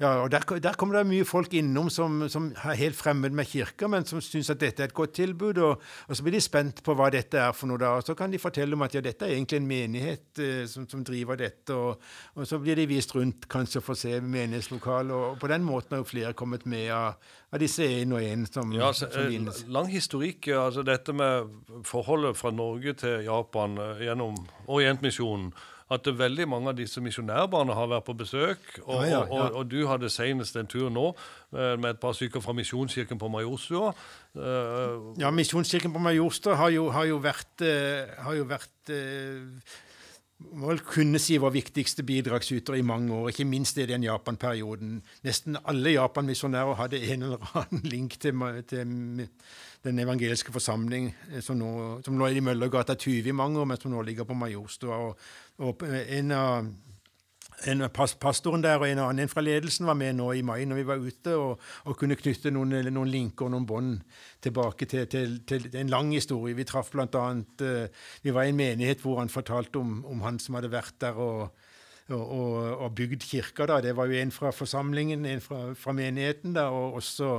Ja, 0.00 0.22
og 0.22 0.30
der, 0.32 0.44
der 0.60 0.76
kommer 0.78 0.98
det 0.98 1.06
mye 1.08 1.26
folk 1.28 1.54
innom 1.54 1.90
som, 1.92 2.24
som 2.28 2.50
er 2.64 2.78
helt 2.80 2.96
fremmed 2.98 3.34
med 3.36 3.48
kirka, 3.48 3.88
men 3.88 4.04
som 4.08 4.20
syns 4.24 4.50
at 4.50 4.60
dette 4.60 4.82
er 4.82 4.90
et 4.90 4.96
godt 4.96 5.14
tilbud, 5.20 5.60
og, 5.64 5.82
og 6.08 6.16
så 6.16 6.26
blir 6.26 6.36
de 6.36 6.42
spent 6.44 6.82
på 6.84 6.94
hva 6.98 7.10
dette 7.12 7.38
er 7.38 7.54
for 7.56 7.70
noe, 7.70 7.80
da, 7.80 7.94
og 8.00 8.06
så 8.06 8.16
kan 8.18 8.32
de 8.32 8.40
fortelle 8.42 8.76
om 8.76 8.84
at 8.86 8.96
ja, 8.96 9.02
dette 9.04 9.26
er 9.26 9.36
egentlig 9.36 9.60
en 9.60 9.68
menighet 9.70 10.42
eh, 10.42 10.64
som, 10.70 10.88
som 10.90 11.04
driver 11.06 11.38
dette, 11.40 11.76
og, 11.76 12.02
så 12.48 12.58
blir 12.60 12.78
de 12.78 12.88
vist 12.90 13.14
rundt 13.14 13.46
kanskje 13.50 13.82
for 13.84 13.94
å 13.94 14.00
se 14.00 14.16
menighetslokalet. 14.20 15.14
og, 15.14 15.38
på 15.40 15.50
den 15.52 15.64
måten 15.66 15.94
har 15.94 16.02
jo 16.02 16.10
flere 16.10 16.34
kommet 16.36 16.66
med 16.68 16.90
av, 16.94 17.20
av 17.50 17.62
disse 17.62 17.86
én 17.86 18.12
og 18.14 18.24
én 18.24 18.44
som, 18.48 18.72
ja, 18.74 18.90
så, 18.96 19.08
som 19.12 19.30
eh, 19.30 19.64
lang 19.70 19.90
historikk. 19.90 20.50
altså 20.54 20.84
Dette 20.86 21.14
med 21.16 21.50
forholdet 21.86 22.38
fra 22.38 22.52
Norge 22.54 22.96
til 23.00 23.24
Japan 23.26 23.78
eh, 23.78 23.99
gjennom 24.06 24.38
Orientmisjonen. 24.68 25.52
At 25.90 26.06
veldig 26.06 26.44
mange 26.46 26.70
av 26.70 26.76
disse 26.78 27.00
misjonærbarna 27.02 27.74
har 27.74 27.88
vært 27.90 28.04
på 28.06 28.14
besøk. 28.14 28.60
Og, 28.84 29.00
Ja, 29.00 29.06
ja, 29.08 29.20
ja. 29.26 29.26
og, 29.26 29.56
og 29.58 29.70
du 29.72 29.80
hadde 29.90 30.10
senest 30.12 30.54
en 30.56 30.68
tur 30.70 30.86
nå 30.88 31.08
eh, 31.10 31.74
med 31.82 31.88
et 31.96 32.00
par 32.00 32.14
stykker 32.14 32.40
fra 32.44 32.54
Misjonskirken 32.54 33.18
på 33.18 33.28
Majorstua. 33.28 33.90
Eh, 34.38 34.98
Ja, 35.18 35.32
Misjonskirken 35.34 35.90
på 35.92 35.98
Majorstua 35.98 36.54
har 36.54 36.70
har 36.94 37.06
jo 37.10 37.18
vært, 37.18 37.64
eh, 37.66 38.06
har 38.22 38.38
jo 38.38 38.44
vært 38.44 38.94
må 40.40 40.70
vel 40.70 40.80
kunne 40.86 41.18
si 41.20 41.36
vår 41.40 41.52
viktigste 41.52 42.04
bidragsyter 42.06 42.78
i 42.78 42.84
mange 42.86 43.12
år, 43.12 43.28
ikke 43.32 43.44
minst 43.44 43.78
i 43.78 43.86
den 43.86 44.06
Japan-perioden. 44.06 45.02
Nesten 45.26 45.58
alle 45.68 45.92
Japan-misjonærer 45.98 46.78
hadde 46.78 47.02
en 47.12 47.26
eller 47.28 47.50
annen 47.60 47.82
link 47.94 48.16
til, 48.22 48.40
til 48.70 48.94
den 49.84 49.98
evangeliske 49.98 50.52
forsamling, 50.52 51.14
eh, 51.32 51.40
som 51.40 51.58
nå, 51.58 51.72
som 52.04 52.18
lå 52.18 52.28
i 52.28 52.44
Møllergata 52.44 52.94
20 52.94 53.28
i 53.28 53.36
mange 53.36 53.60
år, 53.60 53.64
men 53.70 53.80
som 53.80 53.92
nå 53.92 54.02
ligger 54.02 54.28
på 54.28 54.36
Majorstua. 54.36 55.00
Og, 55.08 55.18
og 55.58 55.84
en 55.88 56.32
av 56.36 56.70
en 57.68 57.84
pastoren 57.92 58.62
der 58.64 58.80
og 58.80 58.88
en 58.88 59.02
annen 59.02 59.28
fra 59.28 59.42
ledelsen 59.44 59.88
var 59.88 59.96
med 59.98 60.16
nå 60.16 60.30
i 60.32 60.42
mai 60.46 60.64
når 60.68 60.78
vi 60.80 60.86
var 60.88 61.02
ute, 61.02 61.34
og, 61.36 61.60
og 61.84 61.98
kunne 61.98 62.16
knytte 62.16 62.52
noen, 62.54 62.72
noen 62.88 63.10
linker 63.12 63.48
og 63.48 63.54
noen 63.54 63.66
bånd 63.68 63.98
tilbake 64.42 64.88
til, 64.88 65.06
til, 65.12 65.40
til, 65.48 65.68
en 65.76 65.92
lang 65.92 66.12
historie. 66.14 66.56
Vi 66.56 66.64
traff 66.64 66.94
annet 66.96 67.64
uh, 67.64 68.06
Vi 68.22 68.34
var 68.34 68.44
i 68.44 68.54
en 68.54 68.56
menighet 68.56 69.04
hvor 69.04 69.20
han 69.20 69.28
fortalte 69.28 69.78
om, 69.78 70.04
om 70.04 70.22
han 70.24 70.38
som 70.38 70.56
hadde 70.56 70.72
vært 70.72 70.96
der 71.00 71.20
og, 71.20 71.50
og, 72.16 72.56
og 72.84 72.94
bygd 72.98 73.22
kirka. 73.26 73.66
da. 73.66 73.80
Det 73.84 73.94
var 73.96 74.10
jo 74.10 74.18
en 74.18 74.32
fra 74.34 74.50
forsamlingen, 74.50 75.24
en 75.26 75.40
fra, 75.44 75.60
fra 75.74 75.94
menigheten, 75.96 76.54
da, 76.56 76.68
og 76.74 76.98
også 77.00 77.30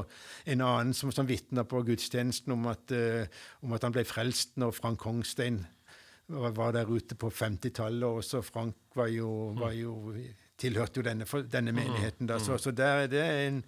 en 0.45 0.61
annen 0.61 0.93
som, 0.97 1.11
som 1.11 1.29
vitna 1.29 1.63
på 1.63 1.83
gudstjenesten 1.87 2.55
om 2.55 2.67
at, 2.71 2.93
uh, 2.95 3.25
om 3.65 3.73
at 3.77 3.83
han 3.87 3.95
ble 3.95 4.05
frelst 4.07 4.57
når 4.61 4.75
Frank 4.77 4.99
Kongstein 5.01 5.63
var 6.31 6.71
der 6.71 6.87
ute 6.87 7.15
på 7.15 7.29
50-tallet. 7.29 8.07
Også 8.07 8.41
Frank 8.41 8.75
var 8.95 9.07
jo, 9.11 9.51
var 9.59 9.75
jo 9.75 10.13
tilhørte 10.61 11.01
jo 11.01 11.05
denne, 11.05 11.25
denne 11.51 11.73
menigheten. 11.75 12.29
Da. 12.29 12.37
Så, 12.41 12.57
så 12.61 12.71
der, 12.75 13.07
det 13.11 13.21
er 13.21 13.39
en, 13.47 13.61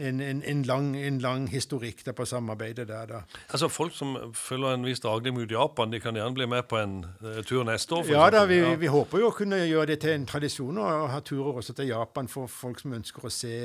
en, 0.00 0.20
en, 0.20 0.62
lang, 0.68 0.90
en, 0.96 1.20
lang, 1.22 1.48
historikk 1.52 2.04
der 2.06 2.16
på 2.16 2.24
samarbeidet 2.28 2.88
der. 2.88 3.06
Da. 3.10 3.20
Altså 3.50 3.68
Folk 3.68 3.94
som 3.96 4.16
følger 4.34 4.74
en 4.74 4.86
viss 4.86 5.02
daglig 5.04 5.34
mot 5.34 5.50
Japan, 5.50 5.92
de 5.92 6.00
kan 6.00 6.16
gjerne 6.16 6.34
bli 6.36 6.48
med 6.50 6.68
på 6.70 6.80
en 6.80 6.96
uh, 7.24 7.40
tur 7.46 7.64
neste 7.68 7.94
år? 7.94 8.08
ja, 8.12 8.30
da, 8.32 8.44
vi, 8.48 8.60
ja. 8.62 8.74
vi, 8.80 8.90
håper 8.92 9.22
jo 9.22 9.30
å 9.30 9.36
kunne 9.36 9.60
gjøre 9.64 9.92
det 9.92 10.00
til 10.04 10.16
en 10.16 10.26
tradisjon 10.28 10.80
og 10.82 11.10
ha 11.12 11.20
turer 11.24 11.60
også 11.60 11.76
til 11.78 11.92
Japan 11.92 12.30
for 12.30 12.50
folk 12.50 12.80
som 12.82 12.96
ønsker 12.98 13.28
å 13.28 13.32
se, 13.32 13.58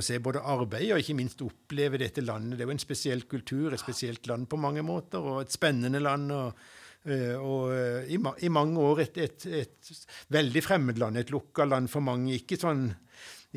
se 0.00 0.22
både 0.22 0.44
arbeid 0.44 0.94
og 0.94 1.02
ikke 1.02 1.18
minst 1.18 1.42
oppleve 1.44 2.00
dette 2.00 2.24
landet. 2.24 2.58
Det 2.58 2.66
er 2.66 2.72
jo 2.72 2.78
en 2.78 2.86
spesiell 2.86 3.26
kultur, 3.30 3.72
et 3.72 3.82
spesielt 3.82 4.26
land 4.30 4.48
på 4.50 4.60
mange 4.60 4.84
måter, 4.86 5.22
og 5.22 5.44
et 5.44 5.54
spennende 5.54 6.02
land. 6.02 6.32
og 6.32 6.72
og 7.04 7.68
uh, 7.68 8.02
i, 8.08 8.16
ma 8.16 8.32
i, 8.40 8.48
mange 8.52 8.80
år 8.80 9.04
et, 9.04 9.18
et, 9.20 9.46
et, 9.60 9.94
veldig 10.32 10.62
fremmedland, 10.64 11.20
et 11.20 11.32
lukka 11.34 11.66
land 11.68 11.90
for 11.92 12.04
mange. 12.04 12.32
Ikke 12.38 12.56
sånn, 12.56 12.86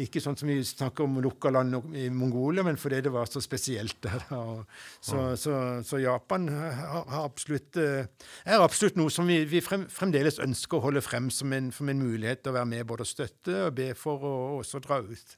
ikke 0.03 0.21
sånn 0.21 0.35
som 0.37 0.51
vi 0.51 0.57
snakker 0.67 1.07
om 1.07 1.21
lukka 1.23 1.53
land 1.55 1.77
i 1.95 2.09
Mongolia, 2.13 2.65
men 2.67 2.79
fordi 2.81 2.99
det 3.07 3.13
var 3.15 3.31
så 3.31 3.41
spesielt 3.43 4.01
der. 4.03 4.27
Så, 5.07 5.23
så, 5.39 5.53
så, 5.87 5.99
Japan 6.01 6.49
har, 6.51 7.05
har 7.07 7.23
absolutt, 7.23 7.79
uh, 7.79 8.03
er 8.43 8.59
absolutt 8.59 8.99
noe 8.99 9.13
som 9.13 9.29
vi, 9.29 9.39
vi 9.47 9.63
frem, 9.63 9.87
fremdeles 9.87 10.41
ønsker 10.43 10.81
å 10.81 10.89
holde 10.89 11.05
frem 11.05 11.31
som 11.31 11.53
en, 11.55 11.71
som 11.71 11.87
en, 11.87 12.03
mulighet 12.03 12.43
til 12.43 12.51
å 12.51 12.59
være 12.59 12.71
med 12.75 12.87
både 12.89 13.07
å 13.07 13.09
støtte 13.15 13.61
og 13.69 13.75
be 13.79 13.93
for, 13.95 14.27
og 14.27 14.63
også 14.65 14.83
dra 14.83 14.99
ut. 15.07 15.37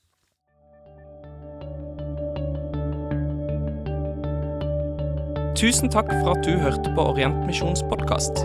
Tusen 5.56 5.90
takk 5.90 6.10
for 6.22 6.38
at 6.38 6.46
du 6.46 6.52
hørte 6.62 6.92
på 6.96 7.04
Orientmisjons 7.12 7.82
podkast. 7.90 8.44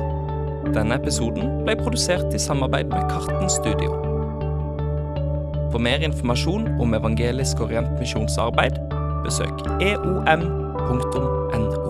Denne 0.75 0.97
episoden 0.97 1.61
ble 1.67 1.77
produsert 1.77 2.33
i 2.35 2.41
samarbeid 2.41 2.89
med 2.89 3.05
Karten 3.11 3.51
Studio. 3.53 3.93
For 5.73 5.83
mer 5.83 6.01
informasjon 6.07 6.71
om 6.81 6.97
Evangelisk 6.97 7.61
Orientmisjonsarbeid, 7.61 8.81
besøk 9.27 9.67
eom.no. 9.85 11.84